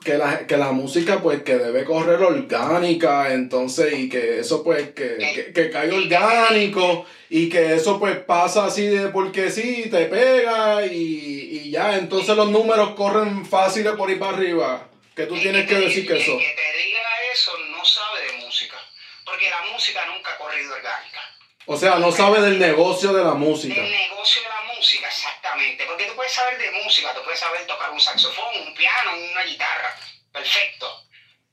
[0.04, 4.89] que la, que la música pues que debe correr orgánica, entonces, y que eso pues
[4.93, 10.06] que, que, que cae orgánico y que eso pues pasa así de porque sí, te
[10.06, 14.88] pega y, y ya, entonces los números corren fáciles por ir para arriba.
[15.15, 16.32] Que tú El tienes que te- decir que el eso.
[16.38, 17.00] que te diga
[17.34, 18.78] eso no sabe de música.
[19.24, 21.19] Porque la música nunca ha corrido orgánica.
[21.67, 23.76] O sea, no sabe del negocio de la música.
[23.76, 25.86] El negocio de la música, exactamente.
[25.86, 29.44] Porque tú puedes saber de música, tú puedes saber tocar un saxofón, un piano, una
[29.44, 29.96] guitarra.
[30.32, 31.04] Perfecto.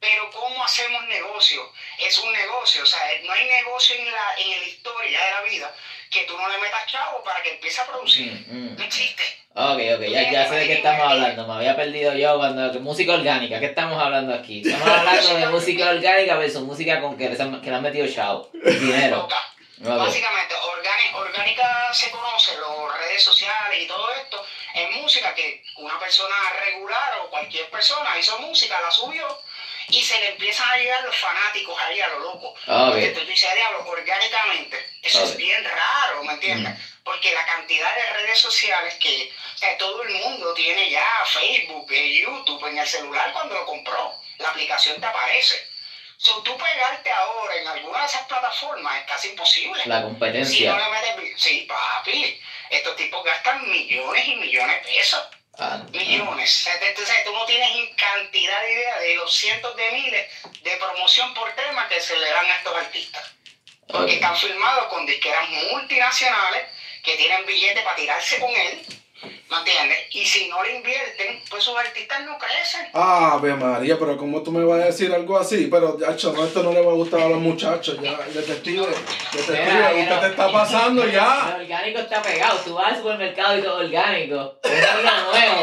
[0.01, 1.61] Pero ¿cómo hacemos negocio?
[1.99, 2.83] Es un negocio.
[2.83, 5.75] O sea, no hay negocio en la, en la historia de la vida
[6.11, 8.33] que tú no le metas chavo para que empiece a producir.
[8.33, 8.77] Mm, mm.
[8.79, 9.23] No existe.
[9.55, 11.47] Ok, ok, ya, ya sé de qué estamos hablando.
[11.47, 12.81] Me había perdido yo cuando.
[12.81, 14.63] Música orgánica, ¿qué estamos hablando aquí?
[14.65, 18.51] Estamos hablando de música orgánica versus música con que, que le han metido chavo.
[18.55, 19.29] Dinero.
[19.81, 20.55] Básicamente,
[21.15, 27.19] orgánica se conoce, las redes sociales y todo esto, es música que una persona regular
[27.21, 29.27] o cualquier persona hizo música, la subió
[29.89, 32.55] y se le empiezan a llegar los fanáticos ahí a lo loco.
[32.67, 34.99] Porque tú dices, diablo, orgánicamente.
[35.03, 36.75] Eso es bien raro, ¿me entiendes?
[37.05, 41.91] Porque la cantidad de redes sociales que o sea, todo el mundo tiene ya, Facebook,
[41.91, 45.67] eh, YouTube en el celular cuando lo compró, la aplicación te aparece.
[46.21, 49.81] So, tú pegarte ahora en alguna de esas plataformas es casi imposible.
[49.87, 50.77] La Si no competencia.
[50.77, 50.91] le
[51.23, 55.23] metes, sí, papi, estos tipos gastan millones y millones de pesos.
[55.61, 56.69] Ah, Millones.
[56.81, 56.93] Te-
[57.25, 60.27] tú, no tienes cantidad de idea de los cientos de miles
[60.63, 63.25] de promoción por tema que se le dan a estos artistas.
[63.89, 66.63] Porque están firmados con disqueras multinacionales
[67.03, 68.87] que tienen billetes para tirarse con él.
[69.23, 69.99] ¿Me entiendes?
[70.11, 72.89] Y si no le invierten, pues sus artistas no crecen.
[72.93, 75.69] Ave María, pero ¿cómo tú me vas a decir algo así?
[75.71, 78.87] Pero, yacho, no, esto no le va a gustar a los muchachos, ya, detective,
[79.33, 81.57] detective, Mira, que usted no- te está pasando ya.
[81.59, 82.59] orgánico está pegado.
[82.61, 84.59] Tú vas al supermercado y todo orgánico.
[84.63, 85.63] Es algo nuevo.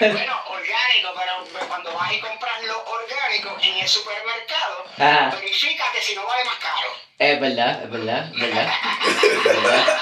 [0.00, 5.36] Bueno, orgánico, pero cuando vas y compras lo orgánico en el supermercado, Ajá.
[5.36, 6.88] verifícate si no vale más caro.
[7.18, 8.72] Es verdad, es verdad, es verdad.
[9.24, 9.98] Es verdad.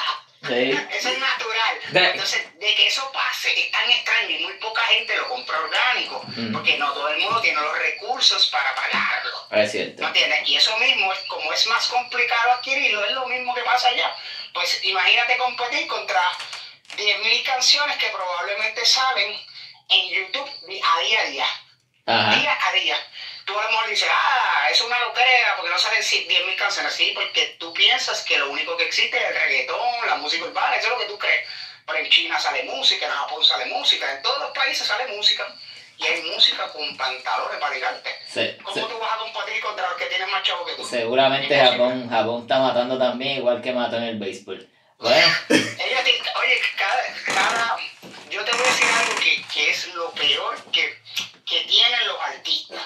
[0.48, 0.72] Sí.
[0.98, 1.61] Eso es natural.
[1.92, 5.58] De- Entonces, de que eso pase es tan extraño y muy poca gente lo compra
[5.60, 6.52] orgánico, Mm.
[6.52, 9.46] porque no todo el mundo tiene los recursos para pagarlo.
[9.50, 10.02] Es cierto.
[10.02, 10.48] ¿No entiendes?
[10.48, 14.14] Y eso mismo, como es más complicado adquirirlo, es lo mismo que pasa allá.
[14.54, 16.20] Pues imagínate competir contra
[16.96, 19.38] 10.000 canciones que probablemente salen
[19.88, 20.48] en YouTube
[20.84, 21.46] a día a día.
[22.06, 22.34] Ajá.
[22.36, 22.96] Día a día.
[23.44, 26.94] Tú a lo mejor dices, ah, es una loquera porque no salen 10.000 canciones.
[26.94, 30.76] Sí, porque tú piensas que lo único que existe es el reggaetón, la música urbana,
[30.76, 31.48] eso es lo que tú crees.
[31.86, 35.46] Pero en China sale música, en Japón sale música, en todos los países sale música.
[35.98, 38.10] Y hay música con pantalones para tirarte.
[38.28, 40.84] Se- ¿Cómo tú vas a competir contra los que tienen más chavos que tú?
[40.84, 44.68] seguramente Japón, Japón está matando también igual que mató en el béisbol.
[44.98, 47.76] Bueno, Ellos te- oye, cada, cada-
[48.30, 50.98] yo te voy a decir algo que, que es lo peor que,
[51.46, 52.80] que tienen los artistas.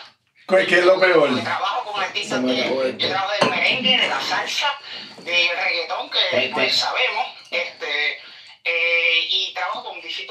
[0.48, 1.30] ¿Qué qué es lo peor?
[1.30, 2.98] Yo trabajo de, acabó esto.
[2.98, 4.72] yo trabajo del merengue, de la salsa,
[5.18, 7.26] del reggaetón, que Te- pues, sabemos,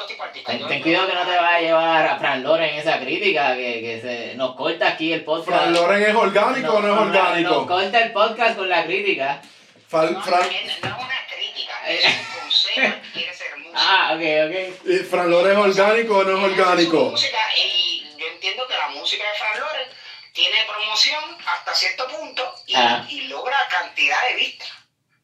[0.08, 0.68] de artistas.
[0.68, 3.82] ten, cuidado que no te vaya a llevar a Fran Loren en esa crítica, que,
[3.82, 5.58] que se nos corta aquí el podcast.
[5.58, 7.68] ¿Fran Loren es orgánico o no es Nos orgánico?
[7.68, 9.42] corta el podcast con la crítica.
[9.90, 13.58] Fran- No, Fran- no, es- no es una crítica, es un consejo que quiere ser
[13.58, 13.74] músico.
[13.78, 14.88] Ah, ok, ok.
[14.90, 16.98] eh, ¿Fran Loren es orgánico o no es orgánico?
[17.12, 19.88] música y yo entiendo que la música de Fran Loren
[20.34, 23.06] tiene promoción hasta cierto punto y, Ah.
[23.10, 24.70] y logra cantidad de vistas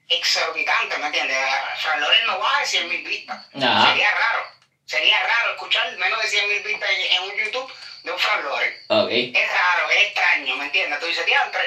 [0.07, 1.37] exorbitantes, ¿me entiendes?
[1.81, 3.45] Fran Loren no va de 100 mil vistas.
[3.51, 4.43] Sería raro.
[4.85, 7.71] Sería raro escuchar menos de 100 mil vistas en, un YouTube
[8.03, 8.73] de un Fran Loren.
[8.89, 9.09] Ok.
[9.11, 10.99] Es raro, es extraño, ¿me entiendes?
[10.99, 11.61] Tú dices, diantre,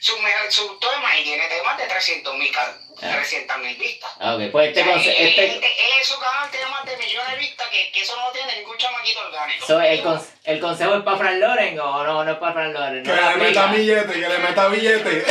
[0.00, 3.56] su, mejor- su tema y tiene temas de 300 mil Ah.
[3.58, 4.10] mil vistas.
[4.20, 6.66] Ah, Ok, pues este, O sea, conce- él, este, él- él en su canal tiene
[6.66, 9.66] más de millones de vistas que, que eso no tiene ningún chamaquito orgánico.
[9.66, 12.72] so, el, con- el consejo es para Fran Loren o no, no es para Fran
[12.72, 13.02] Loren.
[13.02, 15.24] Que No la le meta billete, que le meta billete.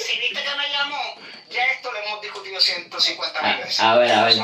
[0.00, 1.16] si viste que me llamó,
[1.50, 3.80] ya esto lo hemos discutido 150 mil Ah, veces.
[3.80, 4.34] a ver, a ver.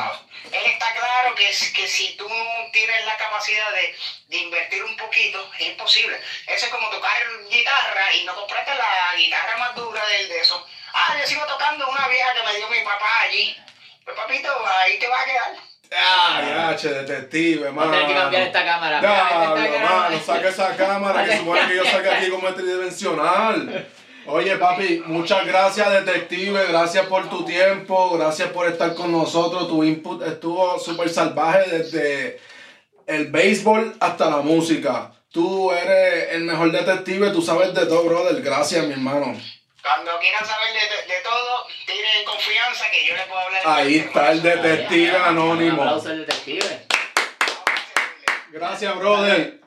[0.53, 2.29] Él está claro que, que si tú
[2.73, 3.95] tienes la capacidad de,
[4.29, 6.19] de invertir un poquito, es imposible.
[6.47, 7.17] Eso es como tocar
[7.51, 10.67] guitarra y no comprarte la guitarra más dura del de eso.
[10.93, 13.57] Ah, yo sigo tocando una vieja que me dio mi papá allí.
[14.05, 15.69] Pues papito, ahí te vas a quedar.
[15.91, 17.91] Ah, ya, che, detective, mano.
[17.91, 19.01] a tener que cambiar esta cámara.
[19.01, 23.89] Diablo, mano, saca esa cámara que supone que yo salga aquí como tridimensional.
[24.31, 26.67] Oye, papi, muchas gracias, detective.
[26.69, 28.17] Gracias por tu tiempo.
[28.19, 29.69] Gracias por estar con nosotros.
[29.69, 32.41] Tu input estuvo súper salvaje desde
[33.07, 35.13] el béisbol hasta la música.
[35.33, 37.31] Tú eres el mejor detective.
[37.31, 38.43] Tú sabes de todo, brother.
[38.43, 39.35] Gracias, mi hermano.
[39.83, 43.63] Cuando quieran saber de, de- todo, tienen confianza que yo les puedo hablar.
[43.63, 45.83] de Ahí está el detective Un anónimo.
[45.83, 46.87] aplauso al detective.
[48.51, 49.61] Gracias, brother.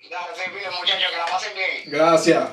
[0.00, 1.82] Muchachos, que la pasen bien.
[1.86, 2.48] Gracias.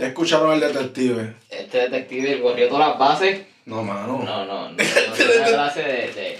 [0.00, 1.34] Ya escucharon al detective.
[1.50, 3.42] Este detective corrió todas las bases.
[3.66, 4.22] No, mano.
[4.24, 4.70] No, no, no.
[4.70, 4.76] no
[5.36, 6.38] una clase de, de,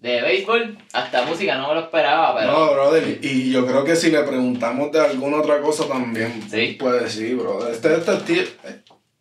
[0.00, 2.52] de béisbol, hasta música, no me lo esperaba, pero.
[2.52, 6.76] No, brother, y yo creo que si le preguntamos de alguna otra cosa también Sí.
[6.78, 7.72] puede decir, brother.
[7.72, 8.48] Este detective,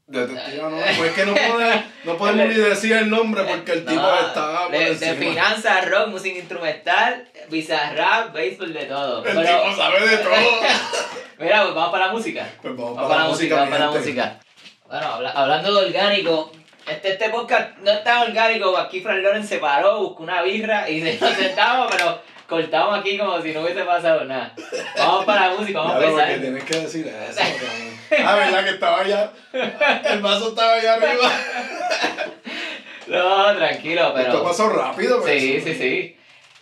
[0.08, 3.86] detective no, pues es que no, puede- no podemos ni decir el nombre porque el
[3.86, 5.14] tipo No, está por de, de encima.
[5.16, 9.26] finanzas, rock, música instrumental, bizarrap, béisbol, de todo.
[9.26, 10.32] El Pero- tipo sabe de todo.
[11.40, 12.48] Mira, pues vamos para la música.
[12.62, 14.40] Pues vamos, Vamos para la música, vamos para la música.
[14.88, 16.52] Bueno, habla- hablando de orgánico,
[16.88, 20.88] este, este podcast no es tan orgánico, aquí Fran Loren se paró, buscó una birra
[20.90, 24.54] y se nos sentamos, pero cortamos aquí como si no hubiese pasado nada.
[24.98, 26.42] Vamos para la música, vamos a Claro, porque empezar.
[26.42, 27.40] tienes que decir eso.
[27.40, 28.28] cabrón.
[28.28, 29.32] Ah, ¿verdad que estaba allá?
[30.12, 31.32] El vaso estaba allá arriba.
[33.08, 34.28] No, tranquilo, pero...
[34.30, 36.18] Esto pasó rápido, pero Sí, eso- sí, sí.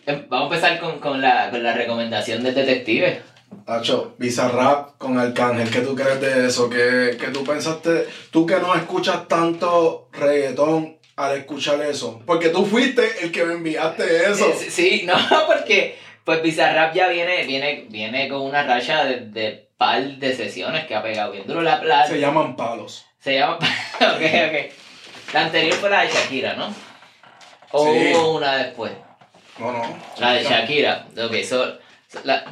[0.05, 3.21] Em, Vamos a empezar con, con, la, con la recomendación del detective.
[3.65, 6.69] Tacho, Bizarrap con Arcángel, ¿qué tú crees de eso?
[6.69, 8.07] ¿Qué, qué tú pensaste?
[8.31, 12.21] Tú que no escuchas tanto reggaetón al escuchar eso.
[12.25, 14.51] Porque tú fuiste el que me enviaste eso.
[14.57, 15.13] Sí, sí, no,
[15.47, 20.85] porque pues Bizarrap ya viene, viene, viene con una racha de, de par de sesiones
[20.85, 22.07] que ha pegado bien duro la plata.
[22.07, 23.05] Se llaman palos.
[23.19, 23.55] Se llama.
[23.95, 24.73] ok, ok.
[25.33, 26.73] La anterior fue la de Shakira, ¿no?
[27.71, 28.11] O Sí.
[28.13, 28.91] hubo una después.
[29.57, 29.97] No, no.
[30.19, 31.07] La de Shakira.
[31.17, 32.43] Ok, so, so- la,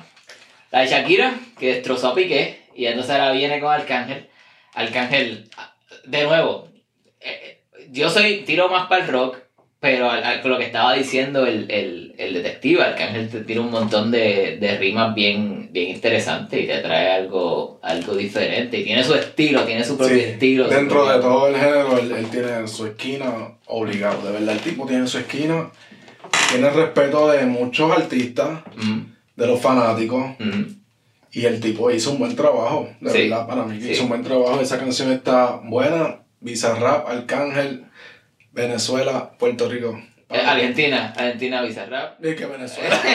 [0.71, 4.30] la de Shakira, que destrozó a Piqué, y entonces ahora viene con Arcángel.
[4.74, 5.50] Arcángel,
[6.06, 6.69] de nuevo,
[7.92, 9.38] yo soy, tiro más para el rock,
[9.80, 13.62] pero al- al- con lo que estaba diciendo el, el, el detective, Arcángel te tira
[13.62, 18.78] un montón de, de rimas bien, bien interesantes y te trae algo, algo diferente.
[18.80, 20.68] Y tiene su estilo, tiene su propio Sí, estilo.
[20.68, 24.22] Dentro propio- de todo el género, él, él tiene su esquina obligado.
[24.24, 25.72] De verdad, el tipo tiene su esquina.
[26.52, 29.00] Tiene el respeto de muchos artistas, Mm,
[29.36, 30.36] de los fanáticos.
[30.40, 30.62] mm.
[31.34, 33.82] Y el tipo hizo un buen trabajo, de Sí, verdad, para mí.
[33.82, 33.92] sí.
[33.92, 34.60] Hizo un buen trabajo.
[34.62, 36.20] Esa canción está buena.
[36.42, 37.86] Bizarrap, Arcángel,
[38.52, 40.02] Venezuela, Puerto Rico.
[40.28, 42.24] Eh, Argentina, Argentina Bizarrap.
[42.26, 43.00] Es que Venezuela.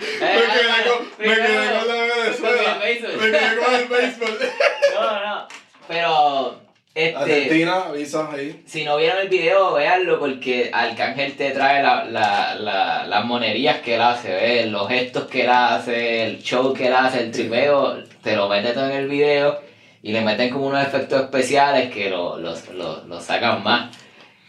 [0.00, 2.78] Eh, me quedé ah, con, me quedé primero, con la Venezuela.
[2.80, 4.38] Me quedé con el béisbol.
[4.94, 5.48] No, no.
[5.86, 6.60] Pero,
[6.94, 8.64] este, Argentina, Visa ahí.
[8.66, 13.78] si no vieron el video, véanlo porque Arcángel te trae la, la, la, las monerías
[13.82, 18.02] que él hace, los gestos que él hace, el show que él hace, el tripeo,
[18.20, 19.60] te lo mete todo en el video
[20.04, 23.96] y le meten como unos efectos especiales que lo, los, lo, lo sacan más.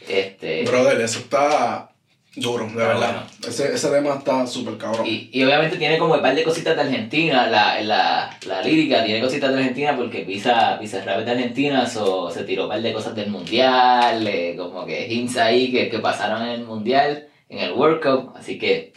[0.07, 1.89] Este, Brother, eso está
[2.35, 2.97] duro, de Ah, verdad.
[2.97, 3.21] bueno.
[3.47, 5.05] Ese, ese tema está súper cabrón.
[5.07, 9.03] Y, y obviamente tiene como un par de cositas de Argentina, la, la, la lírica
[9.05, 12.81] tiene cositas de Argentina porque Pisa, Pisa Rap de Argentina, so, se tiró un par
[12.81, 17.29] de cosas del mundial, eh, como que hints ahí que, que pasaron en el mundial,
[17.47, 18.91] en el World Cup, así que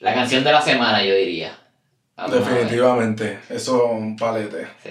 [0.00, 1.58] la canción de la semana yo diría.
[2.16, 2.32] Vamos.
[2.38, 4.66] Definitivamente, eso es un palete.
[4.82, 4.90] Sí.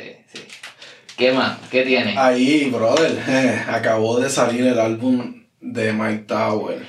[1.17, 1.57] ¿Qué más?
[1.69, 2.15] ¿Qué tiene?
[2.17, 6.79] Ahí, brother, eh, acabó de salir el álbum de Mike Tower.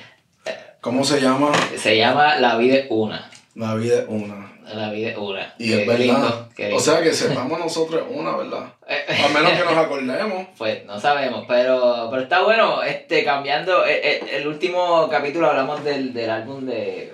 [0.81, 1.51] ¿Cómo se llama?
[1.77, 3.29] Se llama La vida es una.
[3.55, 4.51] La vida es una.
[4.73, 5.53] La vida es una.
[5.59, 5.99] Y Qué es verdad.
[6.03, 6.77] lindo, qué lindo.
[6.77, 8.73] O sea que sepamos nosotros una, ¿verdad?
[8.87, 10.47] Eh, A menos que nos acordemos.
[10.57, 15.83] Pues no sabemos, pero, pero está bueno, este, cambiando, eh, eh, el, último capítulo hablamos
[15.83, 17.13] del, del álbum de,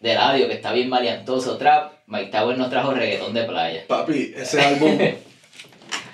[0.00, 3.84] de radio, que está bien maleantoso, trap, Mike Tower nos trajo reggaetón de playa.
[3.88, 4.96] Papi, ese álbum,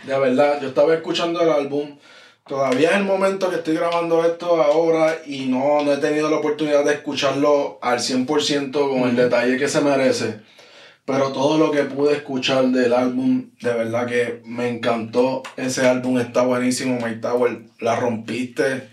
[0.06, 1.96] de verdad, yo estaba escuchando el álbum.
[2.46, 6.36] Todavía es el momento que estoy grabando esto ahora y no, no he tenido la
[6.36, 10.40] oportunidad de escucharlo al 100% con el detalle que se merece.
[11.04, 15.42] pero todo lo que pude escuchar del álbum, de verdad que me encantó.
[15.56, 18.88] Ese álbum está buenísimo, My Tower, la rompiste.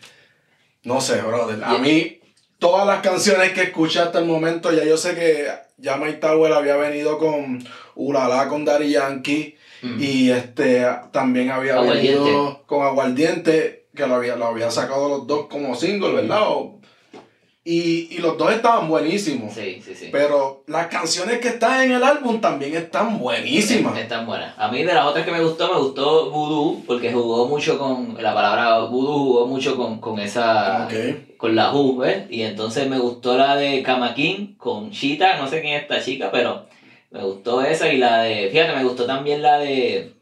[0.84, 1.64] No sé, brother.
[1.64, 2.22] A mí,
[2.60, 6.54] todas las canciones que escuché hasta el momento, ya yo sé que ya My Tower
[6.54, 7.64] había venido con
[7.96, 9.58] Ulala, con Daddy Yankee.
[9.84, 10.02] Mm.
[10.02, 15.48] Y este también había venido con Aguardiente, que lo había, lo había sacado los dos
[15.48, 16.42] como single, ¿verdad?
[16.48, 16.80] O-
[17.66, 19.54] y, y los dos estaban buenísimos.
[19.54, 20.10] Sí, sí, sí.
[20.12, 23.98] Pero las canciones que están en el álbum también están buenísimas.
[23.98, 24.54] Están buenas.
[24.58, 28.18] A mí de las otras que me gustó, me gustó Voodoo, porque jugó mucho con,
[28.22, 31.38] la palabra Voodoo jugó mucho con, con esa, Ok.
[31.38, 32.26] con la U, ¿ves?
[32.30, 36.32] Y entonces me gustó la de Kamakin con Chita, no sé quién es esta chica,
[36.34, 36.66] pero
[37.14, 40.14] me gustó esa y la de, fíjate, me gustó también la de,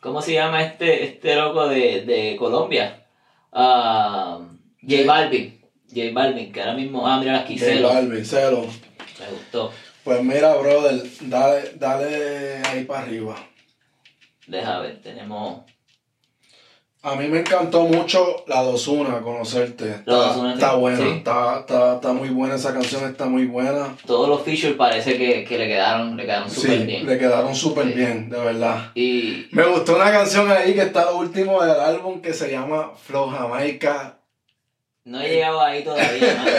[0.00, 3.06] ¿cómo se llama este, este loco de, de Colombia?
[3.52, 4.40] Ah,
[4.82, 5.60] J Balvin.
[5.88, 7.80] J Balvin, que ahora mismo, ah, mira aquí, J.
[7.80, 8.62] Balvin, Celo.
[8.62, 9.70] Me gustó.
[10.02, 13.36] Pues mira, brother, dale, dale ahí para arriba.
[14.48, 15.60] Deja ver, tenemos...
[17.08, 19.88] A mí me encantó mucho la Dosuna, conocerte.
[19.90, 21.08] Está, La Ozuna, está buena, Sí.
[21.18, 23.96] está, está, está muy buena esa canción, está muy buena.
[24.06, 27.06] Todos los features parece que, que le quedaron, le quedaron súper Sí, bien.
[27.06, 27.92] le quedaron súper Sí.
[27.92, 28.90] bien, de verdad.
[28.96, 32.90] Y Me gustó una canción ahí que está lo último del álbum que se llama
[33.00, 34.18] Flow Jamaica.
[35.04, 36.50] no he llegado ahí todavía, mano.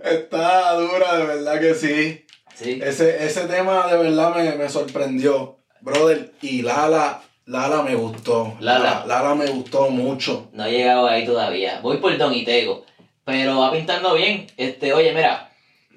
[0.04, 2.24] Está dura, de verdad que sí.
[2.54, 2.80] Sí.
[2.82, 5.58] Ese, ese tema de verdad me, me sorprendió.
[5.82, 8.56] Brother, y Lala, Lala me gustó.
[8.58, 9.04] Lala.
[9.06, 10.48] Lala me gustó mucho.
[10.52, 11.78] No he llegado ahí todavía.
[11.80, 12.84] Voy por Don Itego.
[13.24, 14.48] Pero va pintando bien.
[14.56, 15.52] Este, oye, mira.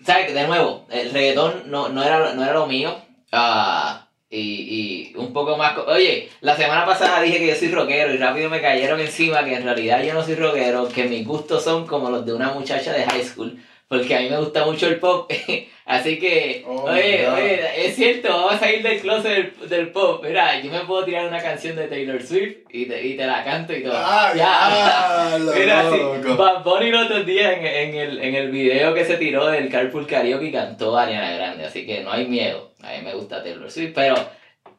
[0.06, 0.34] ¿Sabes?
[0.34, 2.96] De nuevo, el reggaetón no, no, era, no era lo mío.
[3.32, 5.76] Ah, y, y un poco más...
[5.88, 9.56] Oye, la semana pasada dije que yo soy rockero y rápido me cayeron encima que
[9.56, 12.94] en realidad yo no soy rockero, que mis gustos son como los de una muchacha
[12.94, 13.60] de high school.
[13.88, 15.32] Porque a mí me gusta mucho el pop.
[15.90, 17.34] Así que, Oh, oye, God.
[17.34, 20.24] oye, es cierto, vamos a salir del closet del, del pop.
[20.24, 23.44] Mira, yo me puedo tirar una canción de Taylor Swift y te, y te la
[23.44, 23.94] canto y todo.
[23.96, 26.36] Ah, ya, Mira, sí, loco.
[26.38, 29.68] Bad Bunny los otros días en, en, el, en el video que se tiró del
[29.70, 32.72] Carpool Karaoke cantó Ariana Grande, así que no hay miedo.
[32.84, 34.14] A mí me gusta Taylor Swift, pero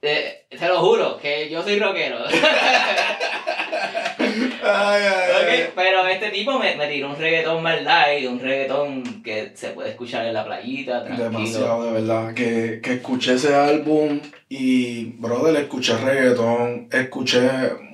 [0.03, 2.19] eh, te lo juro que yo soy rockero.
[4.75, 9.53] Ay, ay, Pero este tipo me, me tiró un reggaetón más light, un reggaetón que
[9.55, 11.31] se puede escuchar en la playita, tranquilo.
[11.31, 12.35] Demasiado, de verdad.
[12.35, 17.41] Que, que escuché ese álbum y, brother, escuché reggaetón, escuché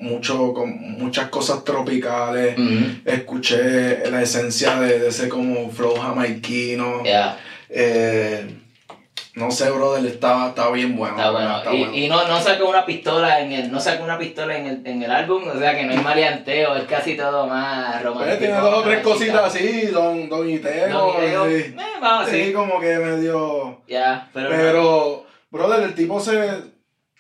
[0.01, 2.57] mucho, con muchas cosas tropicales,
[3.05, 7.03] escuché la esencia de, de ese como flow jamaiquino.
[7.69, 8.47] Eh,
[9.37, 11.15] no sé, brother, estaba, estaba bien bueno.
[11.15, 11.59] está bueno.
[11.59, 11.95] está y, bueno.
[11.95, 15.03] y no, no sacó una pistola en el, no sacó una pistola en el, en
[15.03, 18.31] el álbum, o sea que no hay maleanteo, es casi todo más romántico.
[18.31, 21.17] Pues, tiene dos o tres cositas así, Don, don Itego.
[21.21, 21.27] Sí.
[21.27, 23.83] eh, vamos Sí, como que medio...
[23.87, 25.25] Ya, pero, no.
[25.51, 26.75] Brother, el tipo se...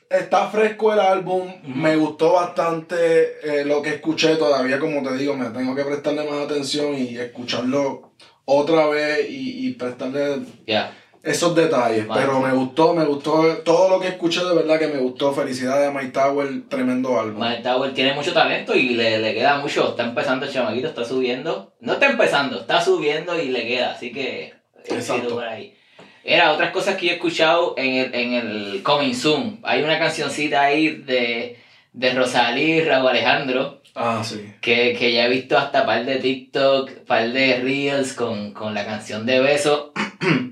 [0.08, 2.96] Está fresco el álbum, me gustó bastante
[3.42, 7.18] eh, lo que escuché todavía, como te digo, me tengo que prestarle más atención y
[7.18, 8.12] escucharlo
[8.44, 10.92] otra vez y, y prestarle ya.
[11.26, 12.06] Esos detalles.
[12.06, 15.32] Vale, Pero me gustó, me gustó todo lo que escuché de verdad que me gustó.
[15.32, 17.42] Felicidades a My Tower, tremendo álbum.
[17.44, 19.90] Mike Tower tiene mucho talento y le, le queda mucho.
[19.90, 21.74] Está empezando el chamaquito, está subiendo.
[21.80, 23.92] No está empezando, está subiendo y le queda.
[23.92, 24.54] Así que.
[24.78, 25.34] éxito Exacto.
[25.34, 25.74] por ahí.
[26.22, 29.58] Era otras cosas que yo he escuchado en el, en el Coming Soon.
[29.64, 31.56] Hay una cancioncita ahí de,
[31.92, 33.82] de Rosalí y Raúl Alejandro.
[33.96, 34.52] Ah, sí.
[34.60, 38.84] Que, que ya he visto hasta par de TikTok, par de Reels con, con la
[38.84, 39.92] canción de Beso.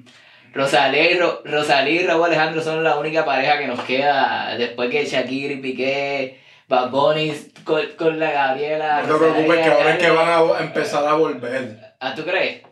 [0.54, 4.88] Rosalí y, Ro- Rosalí y Raúl Alejandro son la única pareja que nos queda después
[4.90, 7.32] que Shakira y Piqué, Bad Bunny
[7.64, 9.02] con, con la Gabriela.
[9.06, 11.78] No te preocupes que Rosalía, ahora es que van a empezar a volver.
[12.00, 12.62] ¿Ah, tú crees?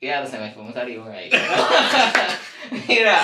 [0.00, 1.28] Ya se me fue un salivón ahí.
[2.88, 3.18] Mira,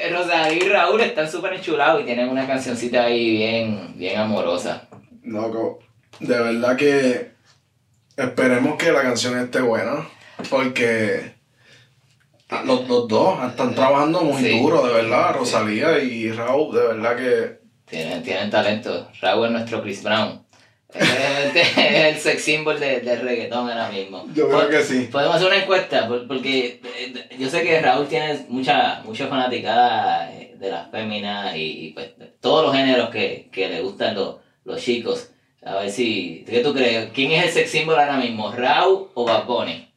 [0.00, 4.88] eh, Rosalí y Raúl están súper enchulados y tienen una cancioncita ahí bien, bien amorosa.
[5.22, 5.78] Loco,
[6.20, 7.30] de verdad que
[8.16, 10.08] esperemos que la canción esté buena.
[10.50, 11.35] Porque
[12.64, 14.58] los, los dos están trabajando muy Sí.
[14.60, 15.32] duro, de verdad.
[15.32, 15.38] Sí.
[15.38, 17.66] Rosalía y Raúl, de verdad que.
[17.86, 19.08] Tienen, tienen talento.
[19.20, 20.44] Raúl es nuestro Chris Brown.
[20.94, 24.26] Es el sex symbol de, del reggaetón ahora mismo.
[24.34, 25.08] Yo creo que sí.
[25.10, 30.32] Podemos hacer una encuesta, por- porque eh, yo sé que Raúl tiene mucha, mucha fanaticada
[30.32, 34.14] eh, de las féminas y, y, pues de todos los géneros que, que le gustan
[34.14, 35.30] los, los chicos.
[35.64, 37.10] A ver si, ¿qué tú crees?
[37.12, 38.52] ¿Quién es el sex symbol ahora mismo?
[38.52, 39.88] ¿Raúl o Bad Bunny?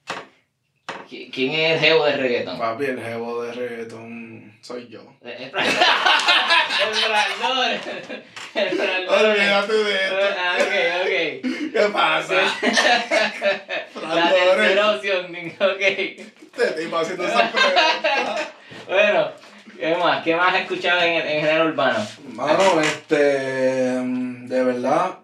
[1.09, 2.57] ¿Qui- ¿Quién es el jevo de reggaetón?
[2.59, 5.01] Papi, el jevo de reggaetón soy yo.
[5.21, 5.75] El el Brandor.
[8.55, 9.25] El Brandor.
[9.25, 10.15] Olvídate de esto.
[10.37, 11.09] Ah, ok, ok.
[11.73, 12.33] ¿Qué pasa?
[14.15, 15.25] La tercera opción,
[15.59, 15.83] ok.
[16.55, 18.35] Te tipo haciendo esa pregunta.
[18.87, 19.31] Bueno,
[19.79, 20.23] ¿Qué más?
[20.23, 22.05] ¿Qué más has escuchado en el, en género urbano?
[22.33, 23.93] Mano, este.
[24.01, 25.19] mm, De verdad.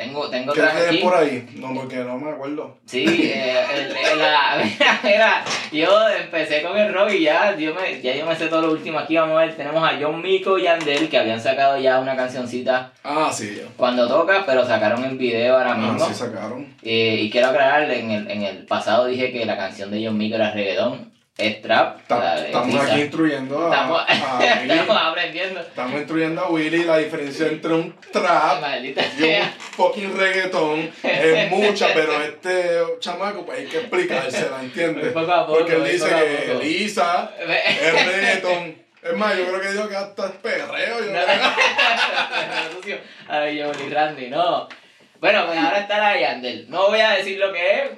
[0.00, 0.98] Tengo, tengo ¿Qué otra hay aquí.
[0.98, 1.46] por ahí?
[1.56, 2.78] No, porque no me acuerdo.
[2.86, 7.74] Sí, eh, el- el- la, mira, mira, yo empecé con el rock y ya yo
[7.74, 9.16] me, ya yo me sé todo lo último aquí.
[9.16, 12.92] Vamos a ver, tenemos a John Mico y Yandel que habían sacado ya una cancioncita
[13.04, 13.60] Ah, sí.
[13.76, 16.06] cuando toca, pero sacaron el video ahora Ah, mismo.
[16.08, 16.66] sí sacaron.
[16.82, 20.16] Eh, y quiero aclarar, en el, en el pasado dije que la canción de John
[20.16, 21.09] Mico era reggaetón,
[21.40, 22.06] es trap.
[22.06, 24.70] Ta- estamos aquí instruyendo a, Estamos, a Willy.
[24.72, 25.60] estamos aprendiendo.
[25.60, 30.90] Estamos instruyendo a Willy la diferencia entre un trap Maldita y un fucking reggaetón.
[31.02, 35.12] Es mucha, pero este chamaco pues hay que explicársela, ¿entiendes?
[35.12, 36.60] Poco a poco, Porque él dice a que poco.
[36.62, 38.80] Lisa es reggaetón.
[39.02, 40.98] Es más, yo creo que dijo que hasta es perreo.
[41.00, 44.68] Yo creo que- Ay, yo ni Randy, no.
[45.20, 46.66] Bueno, pues ahora está la de Yandel.
[46.70, 47.90] No voy a decir lo que es.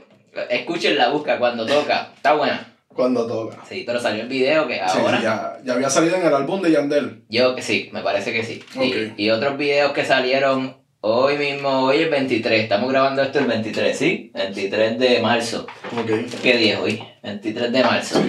[0.51, 2.11] Escuchen la busca cuando toca.
[2.17, 2.72] Está buena.
[2.95, 3.59] Cuando toca.
[3.69, 5.21] Sí, pero salió el video que Sí, ahora.
[5.23, 7.23] ya, ya había salido en el álbum de Yandel.
[7.29, 8.63] Yo que sí, me parece que sí.
[8.77, 9.15] Ok.
[9.17, 12.63] Y, y otros videos que salieron hoy mismo, hoy es 23.
[12.63, 14.31] Estamos grabando esto el 23, ¿sí?
[14.35, 15.67] 23 de marzo.
[15.99, 16.11] Ok.
[16.43, 17.03] ¿Qué día es hoy?
[17.23, 18.23] 23 de marzo.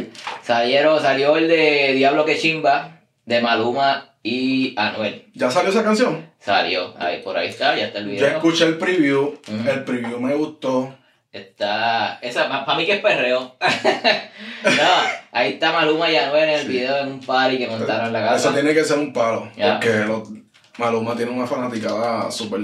[0.44, 5.26] Salieron, salió el de Diablo que chimba, de Maluma y Anuel.
[5.34, 6.32] ¿Ya salió esa canción?
[6.40, 8.28] Salió, ahí por ahí está, ya está el Yo video.
[8.28, 9.36] escuché el preview.
[9.70, 10.94] El preview me gustó.
[11.34, 13.58] Está, esa, para mí que es perreo.
[14.64, 14.90] no,
[15.32, 16.68] ahí está Maluma y Anuel en el Sí.
[16.68, 18.36] video en un party que montaron en la casa.
[18.36, 19.50] Eso tiene que ser un palo.
[19.56, 20.06] Porque
[20.78, 22.62] Maluma tiene una fanaticada súper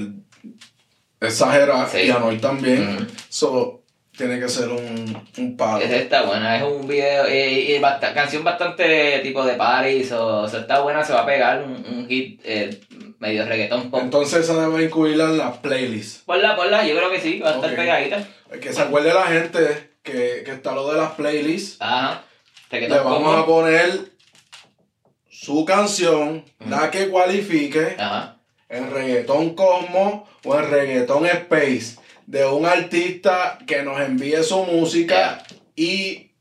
[1.19, 1.87] exagerada.
[1.87, 2.01] Sí.
[2.01, 3.07] Y Anuel también.
[3.29, 3.83] So,
[4.15, 5.83] tiene que ser un, un palo.
[5.83, 10.47] Esa está buena, es un video, eh, y bast- canción bastante tipo de party, so,
[10.47, 12.81] so está buena, se va a pegar un, un hit eh,
[13.19, 14.01] medio reggaetón pop.
[14.03, 16.25] Entonces esa debe incluirla en la playlist.
[16.25, 18.27] Ponla, ponla, yo creo que sí, va a estar pegadita.
[18.61, 21.77] Que se acuerde la gente que, que está lo de las playlists.
[21.81, 22.23] Ajá.
[22.71, 24.11] Le vamos a poner
[25.29, 26.69] su canción, Ujú.
[26.69, 28.37] la que cualifique Ajá.
[28.67, 31.97] en reggaetón Cosmo o en reggaetón Space
[32.27, 35.43] de un artista que nos envíe su música
[35.75, 36.31] y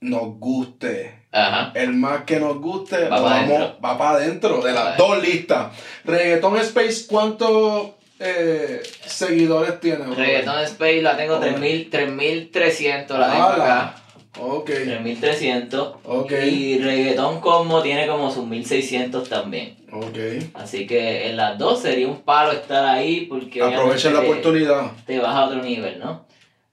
[0.00, 1.26] nos guste.
[1.32, 1.72] Ajá.
[1.74, 5.72] El más que nos guste Va para adentro de las dos listas.
[6.04, 10.04] Reggaetón Space, ¿cuántos eh, seguidores tiene?
[10.14, 11.54] Reggaeton Space la tengo Joder.
[11.54, 13.94] 3000 3300, la tengo acá.
[14.40, 15.96] Ok, 3300.
[16.04, 19.76] ok, Y Reggaeton Combo tiene como sus 1600 también.
[19.92, 20.18] ok.
[20.54, 24.90] Así que en las dos sería un palo estar ahí porque Aprovechen la oportunidad.
[25.06, 26.26] te vas a otro nivel, ¿no?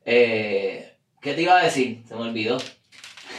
[0.06, 2.02] Eh, ¿Qué te iba a decir?
[2.08, 2.58] Se me olvidó.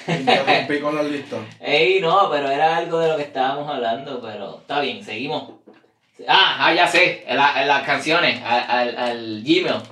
[0.06, 1.36] Interrumpí con la lista.
[1.60, 5.50] Ey, no, pero era algo de lo que estábamos hablando, pero está bien, seguimos.
[6.28, 9.82] Ah, ah ya sé, la- las canciones, al, al, al Gmail.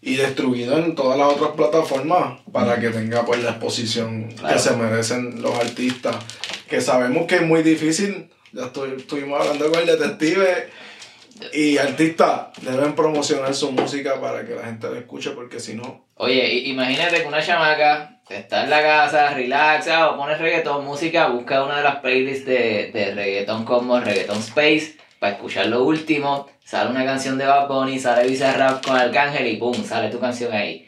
[0.00, 4.54] y distribuido en todas las otras plataformas para que tenga pues la exposición Claro.
[4.54, 6.16] que se merecen los artistas.
[6.68, 8.30] Que sabemos que es muy difícil.
[8.52, 10.68] Ya estoy- estuvimos hablando con el detective
[11.52, 16.06] y artistas deben promocionar su música para que la gente la escuche porque si no,
[16.18, 21.62] Oye, imagínate que una chamaca estás en la casa, relaxa o pones reggaetón, música, busca
[21.62, 26.48] una de las playlists de, de reggaetón como Reggaeton Space para escuchar lo último.
[26.66, 30.52] Sale una canción de Bad Bunny, sale Rap con Arcángel y pum, sale tu canción
[30.52, 30.84] ahí.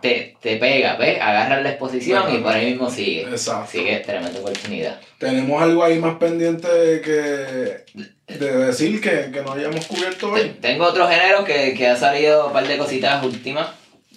[0.00, 1.20] Te, te pega, ¿ves?
[1.22, 3.22] Agarras la exposición y por ahí mismo sigue.
[3.22, 3.70] Exacto.
[3.70, 4.98] Sigue, tremenda oportunidad.
[5.18, 6.66] Tenemos algo ahí más pendiente
[7.04, 7.84] que
[8.26, 10.56] de decir que, que no hayamos cubierto hoy.
[10.60, 13.68] Tengo otro género que, que ha salido un par de cositas últimas.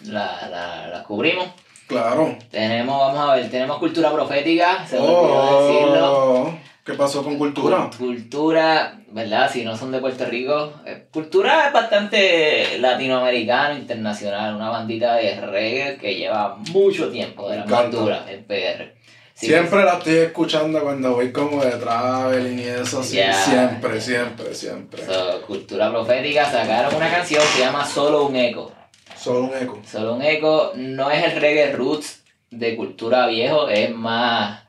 [0.06, 1.50] Las la, la cubrimos.
[1.86, 2.36] Claro.
[2.50, 6.73] Tenemos, vamos a ver, tenemos cultura profética, se Oh, decirlo.
[6.84, 7.90] ¿Qué pasó con cultura?
[7.98, 9.50] Cultura, ¿verdad?
[9.50, 10.74] Si no son de Puerto Rico.
[10.86, 14.56] eh, Cultura es bastante latinoamericano, internacional.
[14.56, 18.94] Una bandita de reggae que lleva mucho tiempo de la cultura en PR.
[19.34, 25.06] Siempre la estoy escuchando cuando voy como de traveling y eso, sí, siempre, siempre, siempre.
[25.06, 28.72] so, cultura profética sacaron una canción que se llama Solo un eco.
[29.18, 29.82] Solo un eco.
[29.90, 34.63] Solo un eco no es el reggae roots de cultura viejo, es más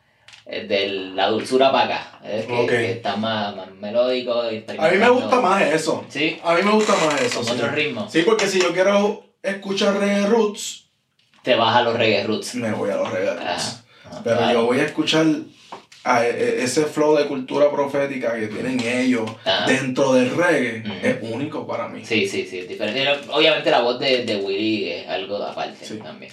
[0.46, 2.20] de la dulzura para acá.
[2.24, 2.68] Es que, Ok.
[2.68, 4.42] que está más, más melódico.
[4.42, 6.04] A mí me gusta más eso.
[6.08, 7.36] Sí, A mí me gusta más eso.
[7.38, 7.52] con sí.
[7.52, 8.08] otro ritmo.
[8.10, 10.84] Sí, porque si yo quiero escuchar reggae roots,
[11.42, 12.54] Te vas a los reggae roots.
[12.56, 13.82] me voy a los reggae roots.
[14.06, 14.52] ah, Pero claro.
[14.52, 15.26] yo voy a escuchar
[16.06, 19.64] a e- e- ese flow de cultura profética que tienen ellos Ah.
[19.66, 22.04] dentro del reggae es único para mí.
[22.04, 23.06] Sí, sí, sí, es diferente.
[23.30, 25.96] Obviamente la voz de, de Willy es algo aparte Sí.
[25.98, 26.30] también.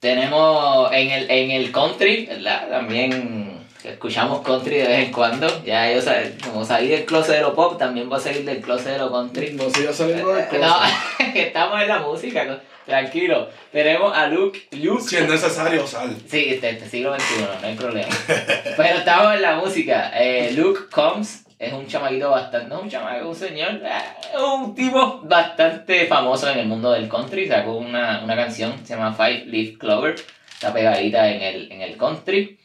[0.00, 2.70] Tenemos en el, en el country, ¿verdad?
[2.70, 5.62] También escuchamos country de vez en cuando.
[5.64, 6.00] Ya yo
[6.42, 9.12] como salí del closet de lo pop, también voy a salir del closet de lo
[9.12, 9.52] country.
[9.52, 10.90] No siga saliendo de Eh, cosas.
[11.20, 13.50] No, estamos en la música, tranquilo.
[13.70, 16.16] Tenemos a Luke, Luke Si es necesario, sal.
[16.26, 18.08] Sí, este, este siglo XXI, no hay problema.
[18.76, 20.12] Pero estamos en la música.
[20.14, 22.68] Eh, Luke Combs es un chamaquito bastante.
[22.68, 23.80] No un chamaquito, un señor.
[23.84, 27.46] eh, un tipo bastante famoso en el mundo del country.
[27.46, 30.14] Sacó una, una canción, se llama Five Leaf Clover.
[30.52, 32.58] Está pegadita en el, en el country.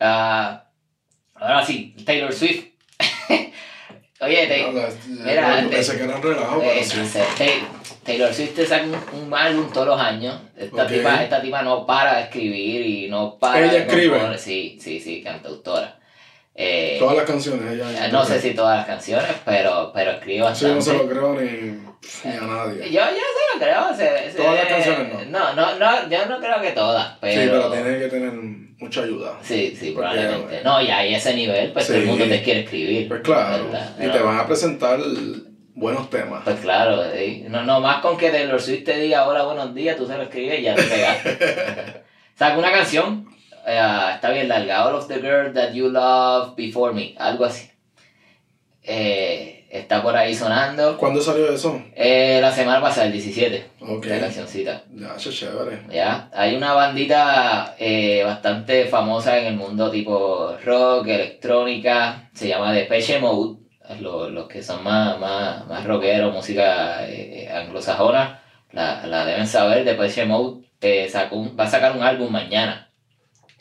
[0.00, 0.64] Ah,
[1.34, 2.64] ahora sí, Taylor Swift.
[4.20, 6.20] Oye, te, Nada, mira, te- que no
[8.04, 10.40] Taylor Swift te saca un, un álbum todos los años.
[10.56, 10.88] Esta, Ok.
[10.90, 14.10] tipa, esta tipa no para de escribir y no para Ella de escribe.
[14.16, 14.38] componer.
[14.38, 15.98] Sí, sí, sí, cantautora.
[16.56, 18.08] Eh, Todas las canciones ella.
[18.08, 20.82] no sé si todas las canciones, pero, pero escribe Sí, no bastante.
[20.82, 22.90] se lo creo ni, ni a nadie.
[22.92, 23.94] Yo, yo se lo creo.
[23.96, 25.52] se- se- Todas las canciones no.
[25.54, 27.42] No, no, yo no creo que todas, pero...
[27.42, 28.32] Sí, pero tiene que tener
[28.78, 29.38] mucha ayuda.
[29.42, 30.56] Sí, sí, Porque, probablemente.
[30.58, 33.08] eh, No, y ahí ese nivel, pues todo el mundo te quiere escribir.
[33.08, 33.64] Pues claro.
[33.70, 33.90] ¿verdad?
[33.98, 35.00] Y te van a presentar
[35.74, 36.42] buenos temas.
[36.44, 37.46] Pues claro, sí.
[37.48, 40.22] no, no más con que Taylor Swift te diga hola, buenos días, tú se lo
[40.22, 42.02] escribes y ya te pegaste.
[42.36, 43.26] Saca una canción,
[43.66, 47.70] eh, está bien larga, All of the Girls That You Love Before Me, algo así.
[48.82, 50.98] Eh, está por ahí sonando.
[50.98, 51.80] ¿Cuándo salió eso?
[51.94, 54.04] Eh, la semana pasada, el 17, Ok.
[54.06, 54.82] la cancioncita.
[54.94, 55.80] Ya, chévere.
[55.90, 56.28] ¿Ya?
[56.34, 63.18] Hay una bandita eh, bastante famosa en el mundo tipo rock, electrónica, se llama Depeche
[63.20, 63.58] Mode,
[64.00, 68.42] los, los que son más, más, más rockeros, música eh, anglosajona,
[68.72, 72.90] la, la deben saber, Depeche Mode eh, sacó un- va a sacar un álbum mañana,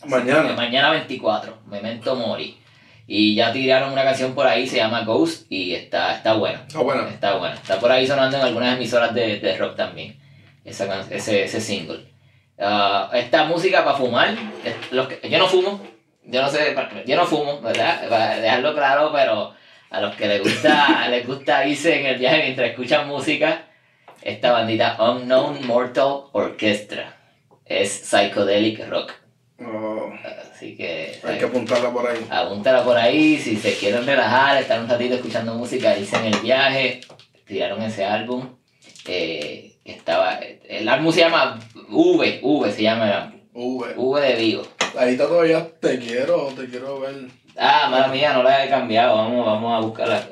[0.06, 0.54] Mañana.
[0.54, 2.58] mañana 24, Memento Mori,
[3.08, 6.66] y ya tiraron una canción por ahí, se llama Ghost, y está, está buena.
[6.76, 7.08] Ah, bueno.
[7.08, 7.56] Está bueno.
[7.56, 10.20] Está por ahí sonando en algunas emisoras de, de rock también.
[10.64, 12.06] Esa, ese, ese single.
[12.60, 14.34] Ah, esta música para fumar.
[14.92, 15.82] los que- yo no fumo.
[16.26, 16.74] Yo no sé.
[17.06, 18.08] Yo no fumo, ¿verdad?
[18.08, 19.54] Para dejarlo claro, pero
[19.90, 23.66] a los que les gusta, les gusta irse en el viaje mientras escuchan música,
[24.22, 27.18] esta bandita Unknown Mortal Orchestra
[27.66, 29.12] es psychedelic rock.
[29.66, 30.12] Oh,
[30.54, 31.20] Así que.
[31.24, 32.26] hay que apuntarla por ahí.
[32.30, 36.40] Apúntala por ahí, si se quieren relajar, estar un ratito escuchando música, irse en el
[36.40, 37.02] viaje,
[37.46, 38.56] tiraron ese álbum.
[39.08, 40.40] eh, estaba,
[40.70, 41.60] el álbum se llama
[41.90, 43.94] V, V se llama, V.
[43.96, 44.64] V de Vigo.
[44.98, 47.16] Ahí está todavía te quiero, te quiero ver.
[47.58, 50.28] Ah, mala mía, no la he cambiado, vamos, vamos a buscarla.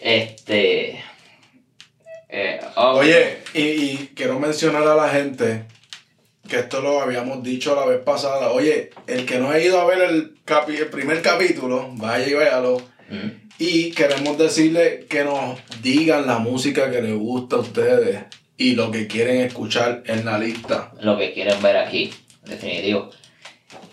[0.00, 1.02] Este...
[2.28, 5.64] eh, oh, Oye, y, y quiero mencionar a la gente
[6.48, 8.50] que esto lo habíamos dicho la vez pasada.
[8.50, 12.34] Oye, el que no ha ido a ver el, capi- el primer capítulo, vaya y
[12.34, 12.80] véalo.
[13.10, 13.28] mm,
[13.58, 18.20] Y queremos decirle que nos digan la música que les gusta a ustedes
[18.58, 20.92] y lo que quieren escuchar en la lista.
[21.00, 22.12] lo que quieren ver aquí,
[22.44, 23.10] definitivo.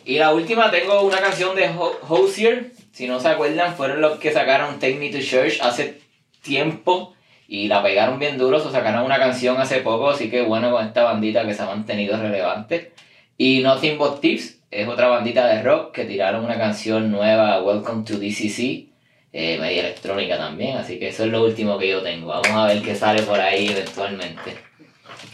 [0.06, 4.20] Y la última tengo una canción de Ho- Hosier, si no se acuerdan, fueron los
[4.20, 6.00] que sacaron Take Me to Church hace
[6.42, 7.14] tiempo
[7.48, 10.86] y la pegaron bien duro, o sacaron una canción hace poco, así que bueno con
[10.86, 12.94] esta bandita que se ha mantenido relevante.
[13.38, 18.04] Y Nothing But Tips es otra bandita de rock que tiraron una canción nueva, Welcome
[18.06, 18.90] to DCC,
[19.32, 22.28] eh, media electrónica también, así que eso es lo último que yo tengo.
[22.28, 24.56] Vamos a ver qué sale por ahí eventualmente.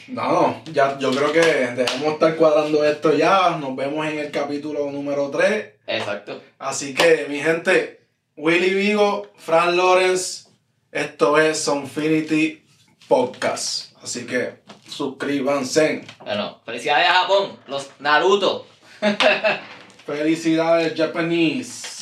[0.08, 3.58] No, ya, yo creo que debemos estar cuadrando esto ya.
[3.60, 5.66] Nos vemos en el capítulo número 3.
[5.86, 6.42] Exacto.
[6.58, 8.02] Así que, mi gente,
[8.36, 10.49] Willy Vigo, Fran Lawrence,
[10.92, 12.64] esto es Sonfinity
[13.08, 13.94] Podcast.
[14.02, 16.06] Así que suscríbanse.
[16.24, 18.66] Bueno, felicidades a Japón, los Naruto.
[20.06, 21.99] Felicidades, Japanese.